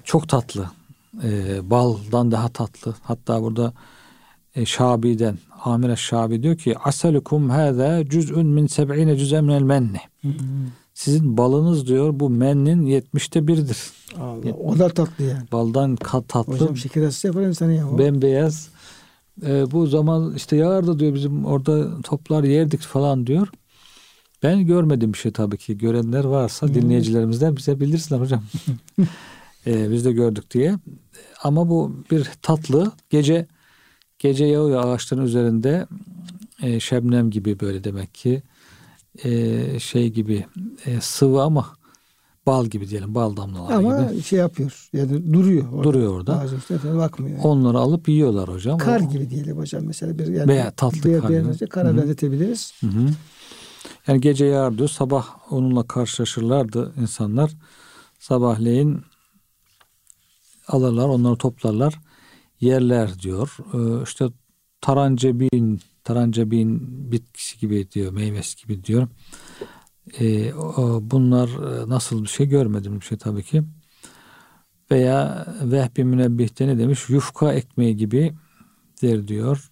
Çok 0.03 0.29
tatlı 0.29 0.69
e, 1.24 1.60
baldan 1.69 2.31
daha 2.31 2.50
tatlı. 2.50 2.96
Hatta 3.03 3.41
burada 3.41 3.74
e, 4.55 4.65
Şabi'den 4.65 5.38
Amir 5.63 5.96
Şabi 5.96 6.43
diyor 6.43 6.58
ki 6.58 6.77
asalukum 6.77 7.50
hâzâ 7.50 8.05
cüz'ün 8.10 8.48
min 8.48 8.67
seb'ine 8.67 9.17
cüz'en 9.17 9.43
minel 9.43 9.62
menni. 9.62 10.00
Sizin 10.99 11.37
balınız 11.37 11.87
diyor 11.87 12.19
bu 12.19 12.29
mennin 12.29 12.85
yetmişte 12.85 13.47
birdir. 13.47 13.77
Allah, 14.17 14.53
o 14.53 14.79
da 14.79 14.89
tatlı 14.89 15.23
yani. 15.23 15.43
Baldan 15.51 15.95
kat 15.95 16.27
tatlı. 16.27 16.53
Hocam 16.53 16.77
şeker 16.77 17.03
hastası 17.03 17.27
yapar 17.27 17.41
insanı 17.41 17.73
ya. 17.73 17.97
Bembeyaz. 17.97 18.69
E, 19.45 19.71
bu 19.71 19.88
zaman 19.88 20.33
işte 20.35 20.55
yağardı 20.55 20.99
diyor 20.99 21.13
bizim 21.13 21.45
orada 21.45 22.01
toplar 22.01 22.43
yerdik 22.43 22.79
falan 22.81 23.27
diyor. 23.27 23.47
Ben 24.43 24.65
görmedim 24.65 25.13
bir 25.13 25.17
şey 25.17 25.31
tabii 25.31 25.57
ki. 25.57 25.77
Görenler 25.77 26.23
varsa 26.23 26.67
hmm. 26.67 26.75
dinleyicilerimizden 26.75 27.57
bize 27.57 27.79
bildirsinler 27.79 28.19
hocam. 28.19 28.43
e, 29.67 29.91
biz 29.91 30.05
de 30.05 30.12
gördük 30.12 30.51
diye. 30.51 30.75
Ama 31.43 31.69
bu 31.69 31.95
bir 32.12 32.29
tatlı 32.41 32.91
gece 33.09 33.47
gece 34.19 34.45
yağıyor 34.45 34.85
ağaçların 34.85 35.25
üzerinde 35.25 35.88
e, 36.62 36.79
şebnem 36.79 37.29
gibi 37.29 37.59
böyle 37.59 37.83
demek 37.83 38.13
ki 38.13 38.41
e, 39.23 39.79
şey 39.79 40.10
gibi 40.10 40.45
e, 40.86 41.01
sıvı 41.01 41.41
ama 41.41 41.65
bal 42.45 42.65
gibi 42.65 42.89
diyelim 42.89 43.15
bal 43.15 43.38
damlaları 43.38 43.75
ama 43.75 44.01
gibi. 44.01 44.21
şey 44.21 44.39
yapıyor 44.39 44.89
yani 44.93 45.34
duruyor 45.34 45.71
orada. 45.71 45.84
Duruyor 45.84 46.13
orada. 46.13 46.39
Ağacın 46.39 46.58
üstüne 46.58 46.97
bakmıyor. 46.97 47.38
Yani. 47.38 47.47
Onları 47.47 47.77
alıp 47.77 48.10
yiyorlar 48.10 48.49
hocam. 48.49 48.77
Kar 48.77 49.01
o, 49.01 49.10
gibi 49.10 49.29
diyelim 49.29 49.58
hocam 49.58 49.84
mesela 49.86 50.19
bir 50.19 50.27
yani 50.27 50.47
veya 50.47 50.71
tatlı 50.71 51.03
beyaz, 51.03 51.21
kar. 51.21 51.29
Beyaz, 51.29 51.60
kara 51.69 51.97
benzetebiliriz. 51.97 52.73
Hı 52.82 52.88
hı. 52.88 53.10
Yani 54.08 54.21
gece 54.21 54.45
yağar 54.45 54.77
diyor 54.77 54.89
sabah 54.89 55.27
onunla 55.49 55.88
karşılaşırlardı 55.88 56.93
insanlar. 57.01 57.51
Sabahleyin 58.19 59.01
alırlar, 60.67 61.08
onları 61.08 61.36
toplarlar, 61.36 61.99
yerler 62.60 63.19
diyor. 63.19 63.58
Ee, 63.73 64.03
işte 64.03 64.25
tarancebin, 64.82 65.79
tarancebin 66.10 66.82
bitkisi 67.12 67.60
gibi 67.60 67.91
diyor, 67.91 68.12
meyvesi 68.12 68.58
gibi 68.58 68.84
diyor. 68.84 69.08
Ee, 70.19 70.52
bunlar 71.02 71.48
e, 71.48 71.89
nasıl 71.89 72.24
bir 72.24 72.30
şey 72.30 72.48
görmedim 72.48 73.00
bir 73.00 73.06
şey 73.06 73.17
tabii 73.17 73.43
ki. 73.43 73.63
Veya 74.91 75.48
Vehbi 75.63 76.04
Münebbih'te 76.04 76.67
ne 76.67 76.78
demiş? 76.78 77.10
Yufka 77.10 77.54
ekmeği 77.54 77.95
gibi 77.98 78.34
der 79.02 79.28
diyor. 79.28 79.72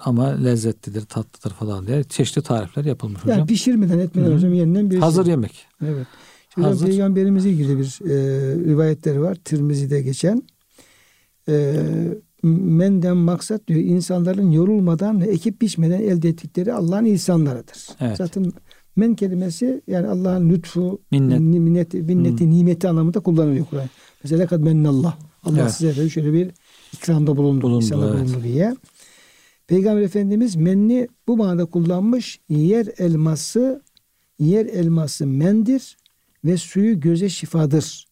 Ama 0.00 0.26
lezzetlidir, 0.26 1.02
tatlıdır 1.02 1.54
falan 1.54 1.86
diye 1.86 2.04
çeşitli 2.04 2.42
tarifler 2.42 2.84
yapılmış 2.84 3.20
yani 3.24 3.32
hocam. 3.32 3.46
Pişirmeden 3.46 3.98
etmeden 3.98 4.26
Hı-hı. 4.26 4.36
hocam 4.36 4.54
yeniden 4.54 4.90
bir 4.90 4.98
Hazır 4.98 5.24
şey. 5.24 5.30
yemek. 5.30 5.66
Evet. 5.84 6.06
Şimdi 6.54 6.66
Hazır. 6.66 6.86
Peygamberimizle 6.86 7.50
ilgili 7.50 7.78
bir 7.78 8.10
e, 8.10 8.14
rivayetleri 8.64 9.20
var. 9.20 9.34
Tirmizi'de 9.34 10.02
geçen. 10.02 10.42
E, 11.48 11.84
menden 12.42 13.16
maksat 13.16 13.68
diyor 13.68 13.80
insanların 13.80 14.50
yorulmadan 14.50 15.20
ve 15.20 15.24
ekip 15.24 15.62
biçmeden 15.62 16.00
elde 16.00 16.28
ettikleri 16.28 16.72
Allah'ın 16.72 17.04
insanlarıdır. 17.04 17.88
Evet. 18.00 18.16
Zaten 18.16 18.52
men 18.96 19.14
kelimesi 19.14 19.82
yani 19.86 20.06
Allah'ın 20.06 20.50
lütfu, 20.50 21.00
minnet, 21.10 21.40
minneti, 21.40 22.02
minneti 22.02 22.44
hmm. 22.44 22.50
nimeti 22.50 22.88
anlamında 22.88 23.20
kullanılıyor 23.20 23.66
Kur'an. 23.70 23.88
Mesela 24.22 24.46
kad 24.46 24.60
mennallah. 24.60 25.16
Allah 25.44 25.60
evet. 25.60 25.72
size 25.72 26.02
de 26.02 26.08
şöyle 26.08 26.32
bir 26.32 26.50
ikramda 26.92 27.36
bulundu, 27.36 27.62
bulundu, 27.62 28.04
evet. 28.04 28.14
bulundu 28.14 28.42
diye. 28.42 28.76
Peygamber 29.66 30.02
Efendimiz 30.02 30.56
menni 30.56 31.08
bu 31.28 31.36
manada 31.36 31.66
kullanmış. 31.66 32.40
Yer 32.48 32.86
elması 32.98 33.82
yer 34.38 34.66
elması 34.66 35.26
mendir 35.26 35.96
ve 36.44 36.56
suyu 36.56 37.00
göze 37.00 37.28
şifadır. 37.28 38.06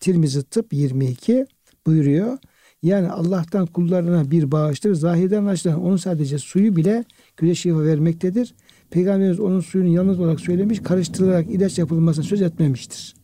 Tirmizi 0.00 0.42
Tıp 0.42 0.72
22 0.72 1.46
buyuruyor. 1.86 2.38
Yani 2.82 3.08
Allah'tan 3.08 3.66
kullarına 3.66 4.30
bir 4.30 4.52
bağıştır. 4.52 4.94
Zahirden 4.94 5.38
anlaşılan 5.38 5.82
onun 5.84 5.96
sadece 5.96 6.38
suyu 6.38 6.76
bile 6.76 7.04
göze 7.36 7.54
şifa 7.54 7.82
vermektedir. 7.82 8.54
Peygamberimiz 8.90 9.40
onun 9.40 9.60
suyunu 9.60 9.88
yalnız 9.88 10.20
olarak 10.20 10.40
söylemiş, 10.40 10.82
karıştırılarak 10.82 11.50
ilaç 11.50 11.78
yapılmasına 11.78 12.24
söz 12.24 12.42
etmemiştir. 12.42 13.14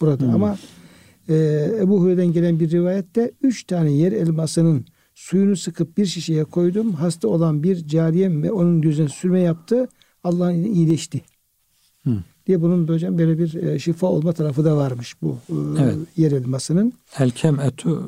Burada 0.00 0.24
hmm. 0.24 0.34
ama 0.34 0.58
e, 1.28 1.34
Ebu 1.80 2.00
Hureyre'den 2.00 2.32
gelen 2.32 2.60
bir 2.60 2.70
rivayette 2.70 3.32
üç 3.42 3.64
tane 3.64 3.92
yer 3.92 4.12
elmasının 4.12 4.84
suyunu 5.14 5.56
sıkıp 5.56 5.98
bir 5.98 6.06
şişeye 6.06 6.44
koydum. 6.44 6.92
Hasta 6.92 7.28
olan 7.28 7.62
bir 7.62 7.86
cariyem 7.86 8.42
ve 8.42 8.52
onun 8.52 8.80
gözüne 8.80 9.08
sürme 9.08 9.40
yaptı. 9.40 9.88
Allah'ın 10.24 10.64
iyileşti. 10.64 11.22
Diye 12.46 12.62
bunun 12.62 12.88
hocam 12.88 13.18
böyle 13.18 13.38
bir 13.38 13.54
e, 13.54 13.78
şifa 13.78 14.06
olma 14.06 14.32
tarafı 14.32 14.64
da 14.64 14.76
varmış 14.76 15.22
bu 15.22 15.38
e, 15.48 15.54
evet. 15.82 15.96
yer 16.16 16.32
elmasının. 16.32 16.92
Elkem 17.18 17.60
etü 17.60 17.98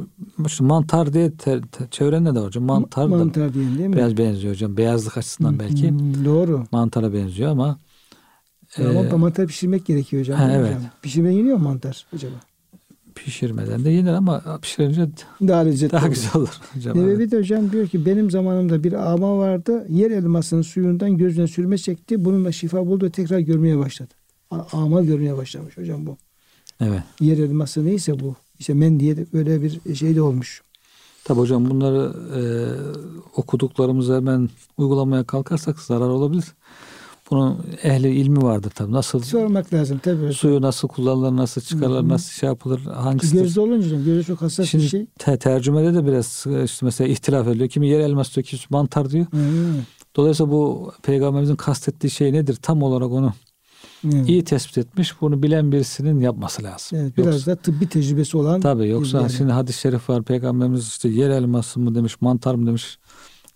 mantar 0.60 1.12
diye 1.12 1.30
te, 1.30 1.60
te, 1.60 1.84
çevrende 1.90 2.34
de 2.34 2.38
hocam 2.38 2.64
mantar, 2.64 3.06
mantar 3.06 3.50
da 3.50 3.54
değil 3.54 3.88
mi? 3.88 3.96
Biraz 3.96 4.16
benziyor 4.16 4.54
hocam. 4.54 4.76
Beyazlık 4.76 5.18
açısından 5.18 5.58
belki. 5.58 5.90
Hmm, 5.90 6.24
doğru. 6.24 6.64
Mantara 6.72 7.12
benziyor 7.12 7.50
ama 7.50 7.78
ama 8.78 9.00
e, 9.04 9.16
mantar 9.16 9.46
pişirmek 9.46 9.86
gerekiyor 9.86 10.22
hocam. 10.22 10.38
Ha, 10.38 10.52
evet. 10.52 10.76
Hocam. 10.76 10.90
Pişirmeden 11.02 11.32
yeniyor 11.32 11.56
mu 11.56 11.64
mantar 11.64 12.06
acaba? 12.14 12.36
pişirmeden 13.14 13.84
de 13.84 13.90
yenir 13.90 14.12
ama 14.12 14.58
pişirince 14.62 15.08
daha 15.40 15.60
lezzetli 15.60 15.92
daha 15.92 16.08
güzel 16.08 16.30
olur. 16.34 16.60
Hocam, 16.74 16.98
Nebevi 16.98 17.30
de 17.30 17.38
hocam 17.38 17.72
diyor 17.72 17.86
ki 17.86 18.06
benim 18.06 18.30
zamanımda 18.30 18.84
bir 18.84 19.12
ama 19.12 19.38
vardı. 19.38 19.86
Yer 19.88 20.10
elmasının 20.10 20.62
suyundan 20.62 21.18
gözüne 21.18 21.46
sürme 21.46 21.78
çekti. 21.78 22.24
Bununla 22.24 22.52
şifa 22.52 22.86
buldu 22.86 23.10
tekrar 23.10 23.38
görmeye 23.38 23.78
başladı 23.78 24.14
amal 24.72 25.04
görmeye 25.04 25.36
başlamış 25.36 25.76
hocam 25.78 26.06
bu. 26.06 26.16
Evet. 26.80 27.02
Yer 27.20 27.38
elması 27.38 27.84
neyse 27.86 28.20
bu. 28.20 28.34
İşte 28.58 28.74
men 28.74 29.00
diye 29.00 29.16
de 29.16 29.26
böyle 29.32 29.62
bir 29.62 29.94
şey 29.94 30.16
de 30.16 30.22
olmuş. 30.22 30.62
Tabi 31.24 31.38
hocam 31.40 31.70
bunları 31.70 32.12
e, 32.36 32.40
okuduklarımızı 33.36 34.16
hemen 34.16 34.48
uygulamaya 34.78 35.24
kalkarsak 35.24 35.78
zarar 35.80 36.08
olabilir. 36.08 36.44
bunun 37.30 37.58
ehli 37.82 38.14
ilmi 38.14 38.42
vardır 38.42 38.70
tabii. 38.74 38.92
Nasıl 38.92 39.20
Sormak 39.20 39.72
lazım 39.74 39.98
tabii. 40.02 40.16
hocam. 40.16 40.32
suyu 40.32 40.62
nasıl 40.62 40.88
kullanılır, 40.88 41.36
nasıl 41.36 41.60
çıkarılır, 41.60 42.00
Hı 42.00 42.04
hı. 42.04 42.08
nasıl 42.08 42.30
şey 42.32 42.46
yapılır, 42.46 42.80
hangisi 42.80 43.36
Gözde 43.36 43.60
olunca 43.60 43.86
hocam 43.86 44.04
gözde 44.04 44.22
çok 44.24 44.42
hassas 44.42 44.68
Şimdi 44.68 44.84
bir 44.84 44.88
şey. 44.88 45.06
te- 45.18 45.38
tercümede 45.38 45.94
de 45.94 46.06
biraz 46.06 46.46
işte 46.64 46.86
mesela 46.86 47.08
ihtilaf 47.08 47.48
ediliyor. 47.48 47.68
Kimi 47.68 47.88
yer 47.88 48.00
elması 48.00 48.34
diyor, 48.34 48.44
kimisi 48.44 48.66
mantar 48.70 49.10
diyor. 49.10 49.26
Hı, 49.32 49.38
Dolayısıyla 50.16 50.52
bu 50.52 50.92
peygamberimizin 51.02 51.56
kastettiği 51.56 52.10
şey 52.10 52.32
nedir? 52.32 52.58
Tam 52.62 52.82
olarak 52.82 53.10
onu 53.10 53.32
hı. 54.08 54.24
iyi 54.26 54.44
tespit 54.44 54.78
etmiş. 54.78 55.20
Bunu 55.20 55.42
bilen 55.42 55.72
birisinin 55.72 56.20
yapması 56.20 56.62
lazım. 56.62 56.98
Evet, 56.98 57.16
biraz 57.16 57.34
yoksa, 57.34 57.50
da 57.50 57.56
tıbbi 57.56 57.88
tecrübesi 57.88 58.36
olan 58.36 58.60
tabii 58.60 58.88
yoksa 58.88 59.20
yani. 59.20 59.32
şimdi 59.32 59.52
hadis-i 59.52 59.80
şerif 59.80 60.08
var. 60.10 60.22
Peygamberimiz 60.22 60.88
işte 60.88 61.08
yer 61.08 61.30
elması 61.30 61.80
mı 61.80 61.94
demiş, 61.94 62.20
mantar 62.20 62.54
mı 62.54 62.66
demiş. 62.66 62.98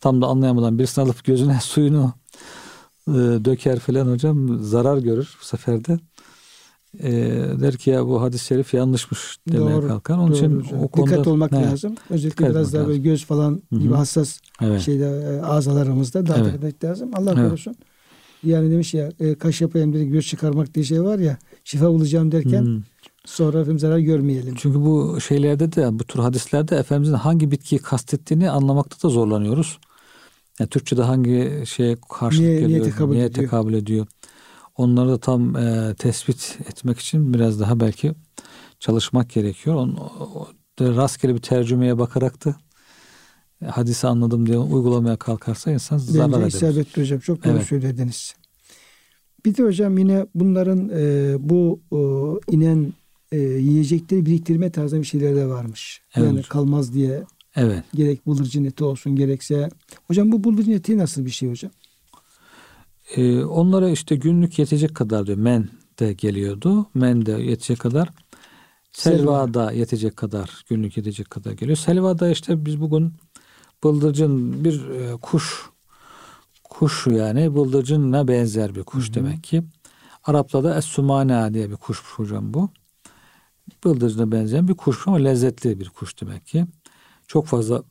Tam 0.00 0.22
da 0.22 0.26
anlayamadan 0.26 0.78
birisini 0.78 1.04
alıp 1.04 1.24
gözüne 1.24 1.58
suyunu 1.62 2.12
e, 3.08 3.12
döker 3.44 3.78
falan 3.78 4.06
hocam 4.06 4.58
zarar 4.62 4.98
görür 4.98 5.36
bu 5.40 5.44
sefer 5.44 5.84
de. 5.84 5.98
E, 7.02 7.10
der 7.60 7.76
ki 7.76 7.90
ya 7.90 8.06
bu 8.06 8.22
hadis-i 8.22 8.44
şerif 8.46 8.74
yanlışmış 8.74 9.38
demeye 9.48 9.76
Doğru, 9.76 9.88
kalkar. 9.88 10.14
Onun 10.14 10.28
Doğru 10.28 10.36
için 10.36 10.60
hocam. 10.60 10.82
o 10.82 10.88
konuda 10.88 11.10
dikkat 11.10 11.26
olmak 11.26 11.52
Evet, 11.52 11.66
lazım. 11.66 11.94
Özellikle 12.10 12.30
Dikkat 12.44 12.54
biraz 12.54 12.72
daha 12.72 12.86
böyle 12.86 12.98
göz 12.98 13.24
falan 13.24 13.50
Hı 13.52 13.76
hı. 13.76 13.80
gibi 13.80 13.94
hassas 13.94 14.38
Evet. 14.62 14.80
şeyde 14.80 15.40
azalarımızda 15.44 16.26
daha 16.26 16.36
Evet. 16.36 16.46
dikkat 16.46 16.64
etmek 16.64 16.84
lazım. 16.84 17.10
Allah 17.14 17.34
Evet. 17.36 17.48
korusun. 17.48 17.76
Yani 18.44 18.70
demiş 18.70 18.94
ya 18.94 19.12
e, 19.20 19.34
kaş 19.34 19.60
yapayım 19.60 19.92
dedi 19.92 20.08
göz 20.08 20.26
çıkarmak 20.26 20.74
diye 20.74 20.84
şey 20.84 21.02
var 21.02 21.18
ya 21.18 21.38
şifa 21.64 21.88
bulacağım 21.88 22.32
derken 22.32 22.62
Hmm. 22.64 22.82
sonra 23.24 23.58
efendim 23.60 23.78
zarar 23.78 23.98
görmeyelim. 23.98 24.54
Çünkü 24.58 24.80
bu 24.80 25.18
şeylerde 25.20 25.72
de 25.72 25.98
bu 25.98 26.04
tür 26.04 26.18
hadislerde 26.20 26.76
Efendimizin 26.76 27.14
hangi 27.14 27.50
bitkiyi 27.50 27.78
kastettiğini 27.78 28.50
anlamakta 28.50 29.08
da 29.08 29.12
zorlanıyoruz. 29.12 29.78
Yani 30.60 30.70
Türkçe'de 30.70 31.02
hangi 31.02 31.62
şeye 31.66 31.96
karşılık 32.18 32.40
Niye- 32.48 32.56
niye 32.56 32.68
geliyor, 32.68 32.84
tekabül 32.84 33.12
niye 33.14 33.24
ediyor? 33.24 33.44
tekabül 33.44 33.74
ediyor. 33.74 34.06
Onları 34.76 35.08
da 35.08 35.18
tam 35.18 35.56
e, 35.56 35.94
tespit 35.98 36.58
etmek 36.70 36.98
için 36.98 37.34
biraz 37.34 37.60
daha 37.60 37.80
belki 37.80 38.12
çalışmak 38.80 39.30
gerekiyor. 39.30 39.76
On, 39.76 39.88
o- 39.96 40.48
rastgele 40.80 41.34
bir 41.34 41.40
tercümeye 41.42 41.98
bakarak 41.98 42.44
da 42.44 42.54
hadisi 43.66 44.06
anladım 44.06 44.46
diye 44.46 44.58
uygulamaya 44.58 45.16
kalkarsa 45.16 45.70
insan 45.72 45.98
zarar 45.98 46.26
Bence 46.32 46.38
eder. 46.38 46.46
isabetli 46.46 47.02
hocam. 47.02 47.18
Çok 47.20 47.44
doğru 47.44 47.52
Evet. 47.52 47.66
söylediniz. 47.66 48.34
Bir 49.44 49.56
de 49.56 49.62
hocam 49.62 49.98
yine 49.98 50.26
bunların 50.34 50.90
e, 50.94 51.36
bu 51.38 51.80
e, 51.92 51.98
inen 52.54 52.92
e, 53.32 53.38
yiyecekleri 53.38 54.26
biriktirme 54.26 54.70
tarzı 54.70 54.98
bir 54.98 55.04
şeyler 55.04 55.36
de 55.36 55.46
varmış. 55.46 56.00
Evet 56.14 56.26
yani 56.26 56.38
hocam. 56.38 56.48
kalmaz 56.48 56.94
diye 56.94 57.24
Evet. 57.56 57.84
gerek 57.94 58.26
bıldırcın 58.26 58.64
eti 58.64 58.84
olsun 58.84 59.16
gerekse. 59.16 59.68
Hocam 60.06 60.32
bu 60.32 60.44
bıldırcın 60.44 60.72
eti 60.72 60.98
nasıl 60.98 61.24
bir 61.26 61.30
şey 61.30 61.50
hocam? 61.50 61.70
E, 63.16 63.44
onlara 63.44 63.90
işte 63.90 64.16
günlük 64.16 64.58
yetecek 64.58 64.94
kadar 64.94 65.26
diyor. 65.26 65.38
Men 65.38 65.68
de 65.98 66.12
geliyordu. 66.12 66.86
Men 66.94 67.26
de 67.26 67.32
yetecek 67.32 67.78
kadar. 67.78 68.08
Selva 68.92 69.54
da 69.54 69.72
yetecek 69.72 70.16
kadar, 70.16 70.64
günlük 70.68 70.96
yetecek 70.96 71.30
kadar 71.30 71.52
geliyor. 71.52 71.76
Selva 71.76 72.18
da 72.18 72.30
işte 72.30 72.66
biz 72.66 72.80
bugün 72.80 73.12
bıldırcın 73.84 74.64
bir 74.64 74.88
e, 74.88 75.16
kuş, 75.16 75.70
kuş 76.64 77.06
yani 77.06 77.54
bıldırcınla 77.54 78.28
benzer 78.28 78.74
bir 78.74 78.82
kuş 78.82 79.06
Hı 79.06 79.10
hı. 79.10 79.14
demek 79.14 79.44
ki. 79.44 79.62
Arap'ta 80.24 80.64
da 80.64 80.78
es-sumana 80.78 81.54
diye 81.54 81.70
bir 81.70 81.76
kuş 81.76 82.02
hocam 82.16 82.54
bu. 82.54 82.70
Bıldırcına 83.84 84.32
benzeyen 84.32 84.68
bir 84.68 84.74
kuş 84.74 85.08
ama 85.08 85.16
lezzetli 85.16 85.80
bir 85.80 85.88
kuş 85.88 86.20
demek 86.20 86.46
ki. 86.46 86.66
Çok 87.26 87.46
fazla 87.46 87.82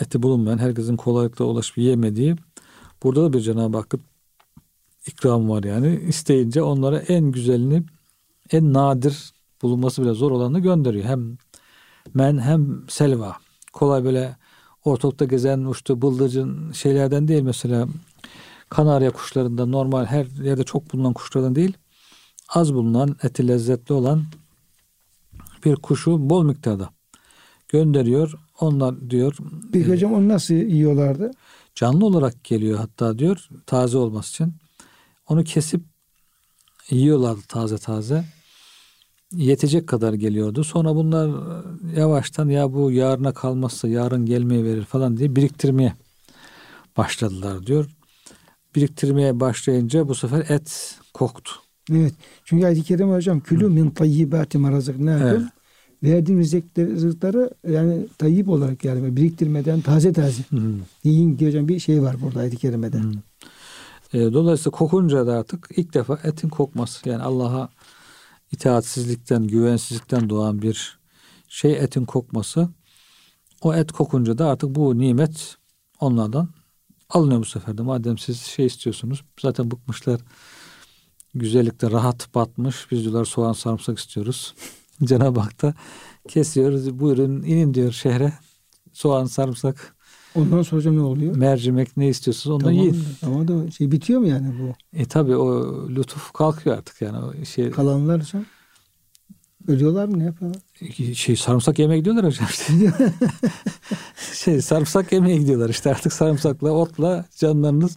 eti 0.00 0.22
bulunmayan, 0.22 0.58
herkesin 0.58 0.96
kolaylıkla 0.96 1.44
ulaşıp 1.44 1.78
yiyemediği. 1.78 2.36
Burada 3.02 3.22
da 3.24 3.32
bir 3.32 3.40
Cenab-ı 3.40 3.76
Hakk'ın 3.76 4.00
ikram 5.06 5.48
var 5.50 5.64
yani. 5.64 6.00
İsteyince 6.08 6.62
onlara 6.62 6.98
en 6.98 7.24
güzelini, 7.32 7.82
en 8.50 8.72
nadir 8.72 9.32
bulunması 9.62 10.02
bile 10.02 10.12
zor 10.12 10.30
olanı 10.30 10.60
gönderiyor. 10.60 11.04
Hem 11.04 11.38
men 12.14 12.38
hem 12.38 12.84
selva. 12.88 13.36
Kolay 13.72 14.04
böyle 14.04 14.36
ortalıkta 14.84 15.24
gezen 15.24 15.58
uçtu 15.58 16.02
bıldırcın 16.02 16.72
şeylerden 16.72 17.28
değil 17.28 17.42
mesela 17.42 17.88
kanarya 18.68 19.10
kuşlarından 19.10 19.72
normal 19.72 20.04
her 20.04 20.26
yerde 20.26 20.64
çok 20.64 20.92
bulunan 20.92 21.12
kuşlardan 21.12 21.54
değil 21.54 21.76
az 22.48 22.74
bulunan 22.74 23.16
eti 23.22 23.48
lezzetli 23.48 23.92
olan 23.92 24.24
bir 25.64 25.76
kuşu 25.76 26.30
bol 26.30 26.44
miktarda 26.44 26.90
gönderiyor. 27.68 28.34
Onlar 28.60 29.10
diyor 29.10 29.36
Peki 29.72 29.88
e, 29.90 29.92
hocam 29.92 30.12
onu 30.12 30.28
nasıl 30.28 30.54
yiyorlardı? 30.54 31.30
canlı 31.74 32.06
olarak 32.06 32.44
geliyor 32.44 32.78
hatta 32.78 33.18
diyor 33.18 33.48
taze 33.66 33.98
olması 33.98 34.30
için. 34.30 34.54
Onu 35.28 35.44
kesip 35.44 35.82
yiyorlardı 36.90 37.40
taze 37.48 37.78
taze. 37.78 38.24
Yetecek 39.34 39.86
kadar 39.86 40.12
geliyordu. 40.12 40.64
Sonra 40.64 40.94
bunlar 40.94 41.28
e, 41.28 42.00
yavaştan 42.00 42.48
ya 42.48 42.72
bu 42.72 42.92
yarına 42.92 43.32
kalmazsa 43.32 43.88
yarın 43.88 44.26
gelmeye 44.26 44.64
verir 44.64 44.84
falan 44.84 45.16
diye 45.16 45.36
biriktirmeye 45.36 45.94
başladılar 46.96 47.66
diyor. 47.66 47.86
Biriktirmeye 48.74 49.40
başlayınca 49.40 50.08
bu 50.08 50.14
sefer 50.14 50.46
et 50.48 50.98
koktu. 51.14 51.52
Evet. 51.92 52.14
Çünkü 52.44 52.66
ayet-i 52.66 52.82
kerime 52.82 53.14
hocam 53.14 53.40
külü 53.40 53.68
min 53.68 53.90
tayyibati 53.90 54.58
ma 54.58 54.72
razaknakum. 54.72 55.26
Evet. 55.26 55.42
Verdiğimiz 56.02 56.54
rızıkları, 56.78 57.50
yani 57.68 58.06
tayyip 58.18 58.48
olarak 58.48 58.84
yani 58.84 59.16
biriktirmeden 59.16 59.80
taze 59.80 60.12
taze 60.12 60.42
Hı. 60.50 60.56
yiyin 61.04 61.46
hocam 61.46 61.68
bir 61.68 61.78
şey 61.78 62.02
var 62.02 62.16
burada 62.22 62.40
ayet-i 62.40 62.56
kerimede. 62.56 62.98
Hı. 62.98 63.12
E, 64.12 64.32
dolayısıyla 64.32 64.70
kokunca 64.70 65.26
da 65.26 65.38
artık 65.38 65.68
ilk 65.76 65.94
defa 65.94 66.18
etin 66.24 66.48
kokması 66.48 67.08
yani 67.08 67.22
Allah'a 67.22 67.68
itaatsizlikten, 68.52 69.46
güvensizlikten 69.46 70.30
doğan 70.30 70.62
bir 70.62 70.98
şey 71.48 71.72
etin 71.72 72.04
kokması. 72.04 72.68
O 73.60 73.74
et 73.74 73.92
kokunca 73.92 74.38
da 74.38 74.48
artık 74.48 74.74
bu 74.74 74.98
nimet 74.98 75.56
onlardan 76.00 76.48
alınıyor 77.10 77.40
bu 77.40 77.44
sefer 77.44 77.78
de. 77.78 77.82
Madem 77.82 78.18
siz 78.18 78.40
şey 78.40 78.66
istiyorsunuz 78.66 79.24
zaten 79.40 79.70
bıkmışlar 79.70 80.20
güzellikte 81.34 81.90
rahat 81.90 82.34
batmış. 82.34 82.90
Biz 82.90 83.02
diyorlar 83.02 83.24
soğan 83.24 83.52
sarımsak 83.52 83.98
istiyoruz. 83.98 84.54
Cenab-ı 85.04 85.40
Hak 85.40 85.62
da 85.62 85.74
kesiyoruz. 86.28 86.98
Buyurun 86.98 87.42
inin 87.42 87.74
diyor 87.74 87.92
şehre. 87.92 88.32
Soğan, 88.92 89.24
sarımsak, 89.24 89.96
Ondan 90.34 90.62
sonra 90.62 90.92
ne 90.92 91.00
oluyor? 91.00 91.36
mercimek 91.36 91.96
ne 91.96 92.08
istiyorsunuz 92.08 92.54
onu 92.54 92.58
Tamam, 92.62 92.74
yiyin. 92.78 93.04
tamam 93.20 93.48
da 93.48 93.70
şey 93.70 93.90
bitiyor 93.92 94.20
mu 94.20 94.26
yani 94.26 94.46
bu? 94.62 94.98
E 94.98 95.04
tabi 95.04 95.36
o 95.36 95.64
lütuf 95.88 96.32
kalkıyor 96.32 96.76
artık 96.78 97.02
yani 97.02 97.18
o 97.18 97.44
şey 97.44 97.70
Kalanlar 97.70 98.20
hocam 98.20 98.44
ölüyorlar 99.68 100.04
mı 100.04 100.18
ne 100.18 100.24
yapıyorlar? 100.24 100.62
şey 101.14 101.36
sarımsak 101.36 101.78
yemeye 101.78 101.98
gidiyorlar 101.98 102.24
hocam 102.26 102.46
işte. 102.50 102.72
şey 104.34 104.62
sarımsak 104.62 105.12
yemeye 105.12 105.36
gidiyorlar 105.36 105.68
işte 105.68 105.90
artık 105.90 106.12
sarımsakla 106.12 106.70
otla 106.70 107.24
canlarınız 107.38 107.96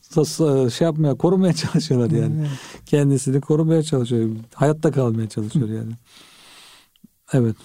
sas- 0.00 0.74
şey 0.74 0.84
yapmaya 0.84 1.14
korumaya 1.14 1.52
çalışıyorlar 1.52 2.10
yani. 2.10 2.34
Evet. 2.40 2.50
Kendisini 2.86 3.40
korumaya 3.40 3.82
çalışıyor. 3.82 4.28
Hayatta 4.54 4.92
kalmaya 4.92 5.28
çalışıyor 5.28 5.68
yani. 5.68 5.92
Evet. 7.32 7.56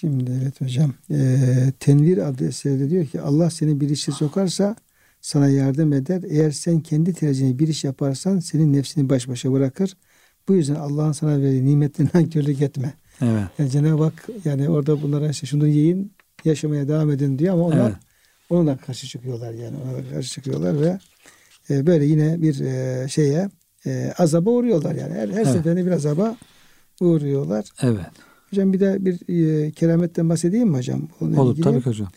Şimdi 0.00 0.40
evet 0.42 0.60
hocam. 0.60 0.94
Ee, 1.10 1.72
Tenvir 1.80 2.18
adlı 2.18 2.46
eserde 2.46 2.90
diyor 2.90 3.06
ki 3.06 3.20
Allah 3.20 3.50
seni 3.50 3.80
bir 3.80 3.88
işe 3.88 4.12
sokarsa 4.12 4.76
sana 5.20 5.48
yardım 5.48 5.92
eder. 5.92 6.22
Eğer 6.30 6.50
sen 6.50 6.80
kendi 6.80 7.12
tercihine 7.14 7.58
bir 7.58 7.68
iş 7.68 7.84
yaparsan 7.84 8.38
senin 8.38 8.72
nefsini 8.72 9.08
baş 9.08 9.28
başa 9.28 9.52
bırakır. 9.52 9.96
Bu 10.48 10.54
yüzden 10.54 10.74
Allah'ın 10.74 11.12
sana 11.12 11.30
verdiği 11.30 11.66
nimetlerine 11.66 12.10
nankörlük 12.14 12.62
etme. 12.62 12.94
Evet. 13.22 13.42
Yani 13.58 13.70
Cenab-ı 13.70 14.02
Hak 14.04 14.28
yani 14.44 14.68
orada 14.68 15.02
bunlara 15.02 15.28
işte 15.30 15.46
şunu 15.46 15.66
yiyin 15.66 16.12
yaşamaya 16.44 16.88
devam 16.88 17.10
edin 17.10 17.38
diyor 17.38 17.54
ama 17.54 17.64
onlar 17.64 17.86
Evet. 17.90 17.96
ona 18.50 18.76
karşı 18.76 19.06
çıkıyorlar 19.06 19.52
yani 19.52 19.76
ona 19.76 20.10
karşı 20.14 20.30
çıkıyorlar 20.30 20.80
ve 20.80 20.98
e, 21.70 21.86
böyle 21.86 22.04
yine 22.04 22.42
bir 22.42 22.60
e, 22.60 23.08
şeye 23.08 23.48
e, 23.86 24.12
azaba 24.18 24.50
uğruyorlar 24.50 24.94
yani 24.94 25.14
her, 25.14 25.28
her 25.28 25.34
Evet. 25.36 25.46
seferinde 25.48 25.86
bir 25.86 25.90
azaba 25.90 26.36
uğruyorlar. 27.00 27.64
Evet. 27.82 28.25
Hocam 28.56 28.72
bir 28.72 28.80
de 28.80 29.04
bir 29.04 29.28
e, 29.64 29.70
kerametten 29.70 30.28
bahsedeyim 30.28 30.68
mi 30.68 30.76
hocam? 30.76 31.08
Onunla 31.20 31.40
Olur 31.40 31.52
ilgili. 31.52 31.64
tabii 31.64 31.82
ki 31.82 31.86
hocam. 31.90 32.08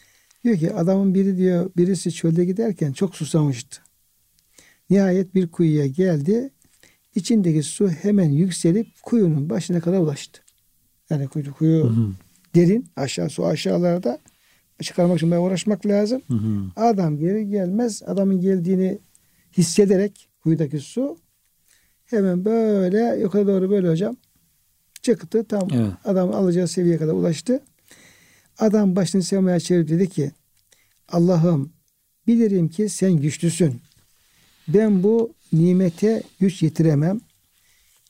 Diyor 0.43 0.58
ki 0.58 0.73
adamın 0.73 1.13
biri 1.13 1.38
diyor 1.38 1.71
birisi 1.78 2.12
çölde 2.12 2.45
giderken 2.45 2.91
çok 2.91 3.15
susamıştı. 3.15 3.82
Nihayet 4.89 5.36
bir 5.36 5.47
kuyuya 5.47 5.88
geldi. 5.88 6.49
İçindeki 7.15 7.63
su 7.63 7.89
hemen 7.89 8.30
yükselip 8.30 8.88
kuyunun 9.04 9.49
başına 9.49 9.80
kadar 9.80 9.99
ulaştı. 9.99 10.41
Yani 11.10 11.28
kuyu, 11.28 11.54
kuyu 11.54 11.84
Hı 11.84 11.88
hı. 11.88 12.12
derin 12.56 12.86
aşağı 12.95 13.30
su 13.30 13.45
aşağılarda 13.45 14.19
çıkarmak 14.82 15.17
için 15.17 15.32
bayağı 15.32 15.43
uğraşmak 15.43 15.86
lazım. 15.86 16.21
Hı 16.28 16.34
hı. 16.34 16.63
Adam 16.75 17.17
geri 17.17 17.49
gelmez 17.49 18.04
adamın 18.06 18.41
geldiğini 18.41 18.99
hissederek 19.58 20.30
kuyudaki 20.43 20.80
su 20.80 21.17
hemen 22.06 22.45
böyle 22.45 23.19
yukarı 23.21 23.47
doğru 23.47 23.69
böyle 23.69 23.89
hocam 23.89 24.15
çıktı 25.09 25.45
tam 25.49 25.67
Evet. 25.73 25.91
adam 26.05 26.33
alacağı 26.33 26.67
seviyeye 26.67 26.97
kadar 26.97 27.13
ulaştı. 27.13 27.63
Adam 28.59 28.95
başını 28.95 29.23
sevmeye 29.23 29.59
çevirip 29.59 29.89
dedi 29.89 30.09
ki 30.09 30.31
Allah'ım 31.09 31.69
bilirim 32.27 32.69
ki 32.69 32.89
sen 32.89 33.13
güçlüsün. 33.13 33.81
ben 34.67 35.03
bu 35.03 35.33
nimete 35.53 36.23
güç 36.39 36.63
yetiremem. 36.63 37.19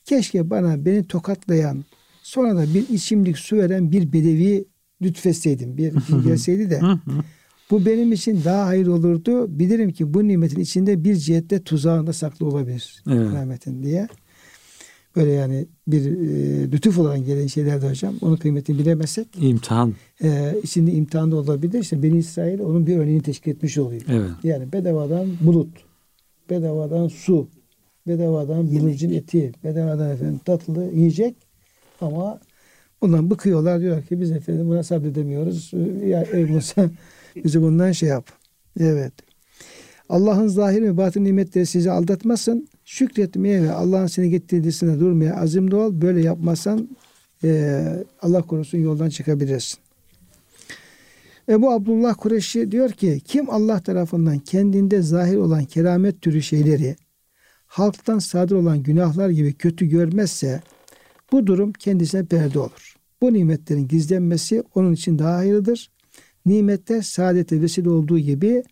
Keşke 0.05 0.49
bana 0.49 0.85
beni 0.85 1.07
tokatlayan 1.07 1.85
sonra 2.23 2.55
da 2.57 2.73
bir 2.73 2.89
içimlik 2.89 3.37
su 3.37 3.57
veren 3.57 3.91
bir 3.91 4.13
bedevi 4.13 4.65
lütfetseydim. 5.01 5.77
Bir 5.77 5.93
gelseydi 6.23 6.69
de 6.69 6.81
bu 7.71 7.85
benim 7.85 8.11
için 8.11 8.43
daha 8.45 8.65
hayır 8.65 8.87
olurdu. 8.87 9.59
Bilirim 9.59 9.91
ki 9.91 10.13
bu 10.13 10.27
nimetin 10.27 10.59
içinde 10.59 11.03
bir 11.03 11.15
cihette 11.15 11.63
tuzağında 11.63 12.13
saklı 12.13 12.45
olabilir. 12.45 13.03
Evet. 13.07 13.33
Rahmetin 13.33 13.83
diye. 13.83 14.07
Böyle 15.15 15.31
yani 15.31 15.65
bir 15.87 16.05
e, 16.05 16.71
lütuf 16.71 16.99
olan 16.99 17.25
gelen 17.25 17.47
şeylerde 17.47 17.89
hocam. 17.89 18.15
Onun 18.21 18.35
kıymetini 18.35 18.79
bilemezsek. 18.79 19.27
İmtihan. 19.41 19.93
E, 20.23 20.55
içinde 20.63 20.91
imtihan 20.91 21.31
da 21.31 21.35
olabilir. 21.35 21.79
İşte 21.79 22.03
Beni 22.03 22.17
İsrail 22.17 22.59
onun 22.59 22.87
bir 22.87 22.97
örneğini 22.97 23.21
teşkil 23.21 23.51
etmiş 23.51 23.77
oluyor. 23.77 24.01
Evet. 24.09 24.29
Yani 24.43 24.71
bedavadan 24.73 25.27
bulut, 25.41 25.69
bedavadan 26.49 27.07
su, 27.07 27.47
bedavadan 28.07 28.71
bulucun 28.71 29.09
eti, 29.09 29.51
bedavadan 29.63 30.11
efendim 30.11 30.39
tatlı 30.45 30.91
yiyecek 30.93 31.35
ama 32.01 32.39
bundan 33.01 33.29
bıkıyorlar 33.29 33.81
diyor 33.81 34.03
ki 34.03 34.21
biz 34.21 34.31
efendim 34.31 34.69
buna 34.69 34.83
sabredemiyoruz. 34.83 35.71
Ya 36.05 36.25
ey 36.33 36.45
Musa 36.45 36.89
bizi 37.43 37.61
bundan 37.61 37.91
şey 37.91 38.09
yap. 38.09 38.25
Evet. 38.79 39.13
Allah'ın 40.09 40.47
zahir 40.47 40.81
ve 40.81 40.97
batın 40.97 41.23
nimetleri 41.23 41.65
sizi 41.65 41.91
aldatmasın. 41.91 42.67
Şükretmeye 42.89 43.63
ve 43.63 43.71
Allah'ın 43.71 44.07
seni 44.07 44.29
getirdiğisine 44.29 44.99
durmaya 44.99 45.35
azimli 45.35 45.75
ol. 45.75 46.01
Böyle 46.01 46.21
yapmazsan 46.21 46.89
e, 47.43 47.83
Allah 48.21 48.41
korusun 48.41 48.77
yoldan 48.77 49.09
çıkabilirsin. 49.09 49.79
Ebu 51.49 51.71
Abdullah 51.71 52.15
Kureşi 52.17 52.71
diyor 52.71 52.91
ki 52.91 53.21
kim 53.25 53.49
Allah 53.49 53.79
tarafından 53.79 54.39
kendinde 54.39 55.01
zahir 55.01 55.37
olan 55.37 55.65
keramet 55.65 56.21
türü 56.21 56.41
şeyleri 56.41 56.95
halktan 57.65 58.19
sadır 58.19 58.55
olan 58.55 58.83
günahlar 58.83 59.29
gibi 59.29 59.53
kötü 59.53 59.85
görmezse 59.85 60.61
bu 61.31 61.47
durum 61.47 61.73
kendisine 61.73 62.25
perde 62.25 62.59
olur. 62.59 62.95
Bu 63.21 63.33
nimetlerin 63.33 63.87
gizlenmesi 63.87 64.63
onun 64.75 64.93
için 64.93 65.19
daha 65.19 65.35
hayırlıdır. 65.35 65.91
Nimetler 66.45 67.01
saadete 67.01 67.61
vesile 67.61 67.89
olduğu 67.89 68.19
gibi 68.19 68.63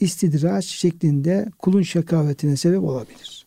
istidraç 0.00 0.64
şeklinde 0.64 1.48
kulun 1.58 1.82
şakavetine 1.82 2.56
sebep 2.56 2.82
olabilir. 2.82 3.41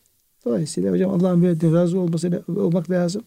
Dolayısıyla 0.46 0.92
hocam 0.92 1.10
Allah'ın 1.10 1.42
verdiği 1.42 1.72
razı 1.72 2.00
olması 2.00 2.42
olmak 2.48 2.90
lazım. 2.90 3.22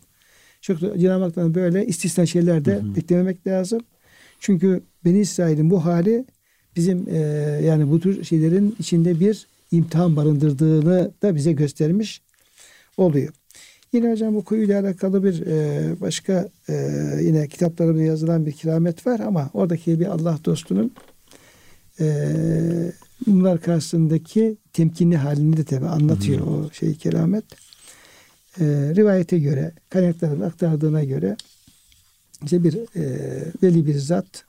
Çok 0.62 0.79
Cenab-ı 0.79 1.23
Hak'tan 1.23 1.55
böyle 1.55 1.86
istisna 1.86 2.25
şeyler 2.25 2.65
de 2.65 2.82
beklememek 2.95 3.47
lazım. 3.47 3.82
Çünkü 4.39 4.82
Beni 5.05 5.19
İsrail'in 5.19 5.69
bu 5.69 5.86
hali 5.86 6.25
bizim 6.75 7.05
e, 7.10 7.17
yani 7.63 7.91
bu 7.91 7.99
tür 7.99 8.23
şeylerin 8.23 8.75
içinde 8.79 9.19
bir 9.19 9.47
imtihan 9.71 10.15
barındırdığını 10.15 11.12
da 11.21 11.36
bize 11.36 11.51
göstermiş 11.51 12.21
oluyor. 12.97 13.34
Yine 13.93 14.12
hocam 14.12 14.36
bu 14.36 14.43
kuyuyla 14.43 14.82
alakalı 14.82 15.23
bir 15.23 15.47
e, 15.47 16.01
başka 16.01 16.49
e, 16.69 16.73
yine 17.21 17.47
kitaplarımda 17.47 18.01
yazılan 18.01 18.45
bir 18.45 18.51
keramet 18.51 19.08
var 19.08 19.19
ama 19.19 19.49
oradaki 19.53 19.99
bir 19.99 20.05
Allah 20.05 20.39
dostunun 20.45 20.91
e, 21.99 22.32
bunlar 23.27 23.62
karşısındaki 23.62 24.58
temkinli 24.73 25.17
halini 25.17 25.58
de 25.58 25.63
tabi 25.63 25.86
anlatıyor 25.86 26.39
hı 26.39 26.45
hı. 26.45 26.49
o 26.49 26.71
şey 26.71 26.95
keramet. 26.95 27.45
E, 28.60 28.65
rivayete 28.95 29.39
göre, 29.39 29.71
kaynakların 29.89 30.41
aktardığına 30.41 31.03
göre 31.03 31.38
işte 32.43 32.63
bir 32.63 32.75
e, 32.95 33.43
veli 33.63 33.86
bir 33.86 33.95
zat 33.95 34.45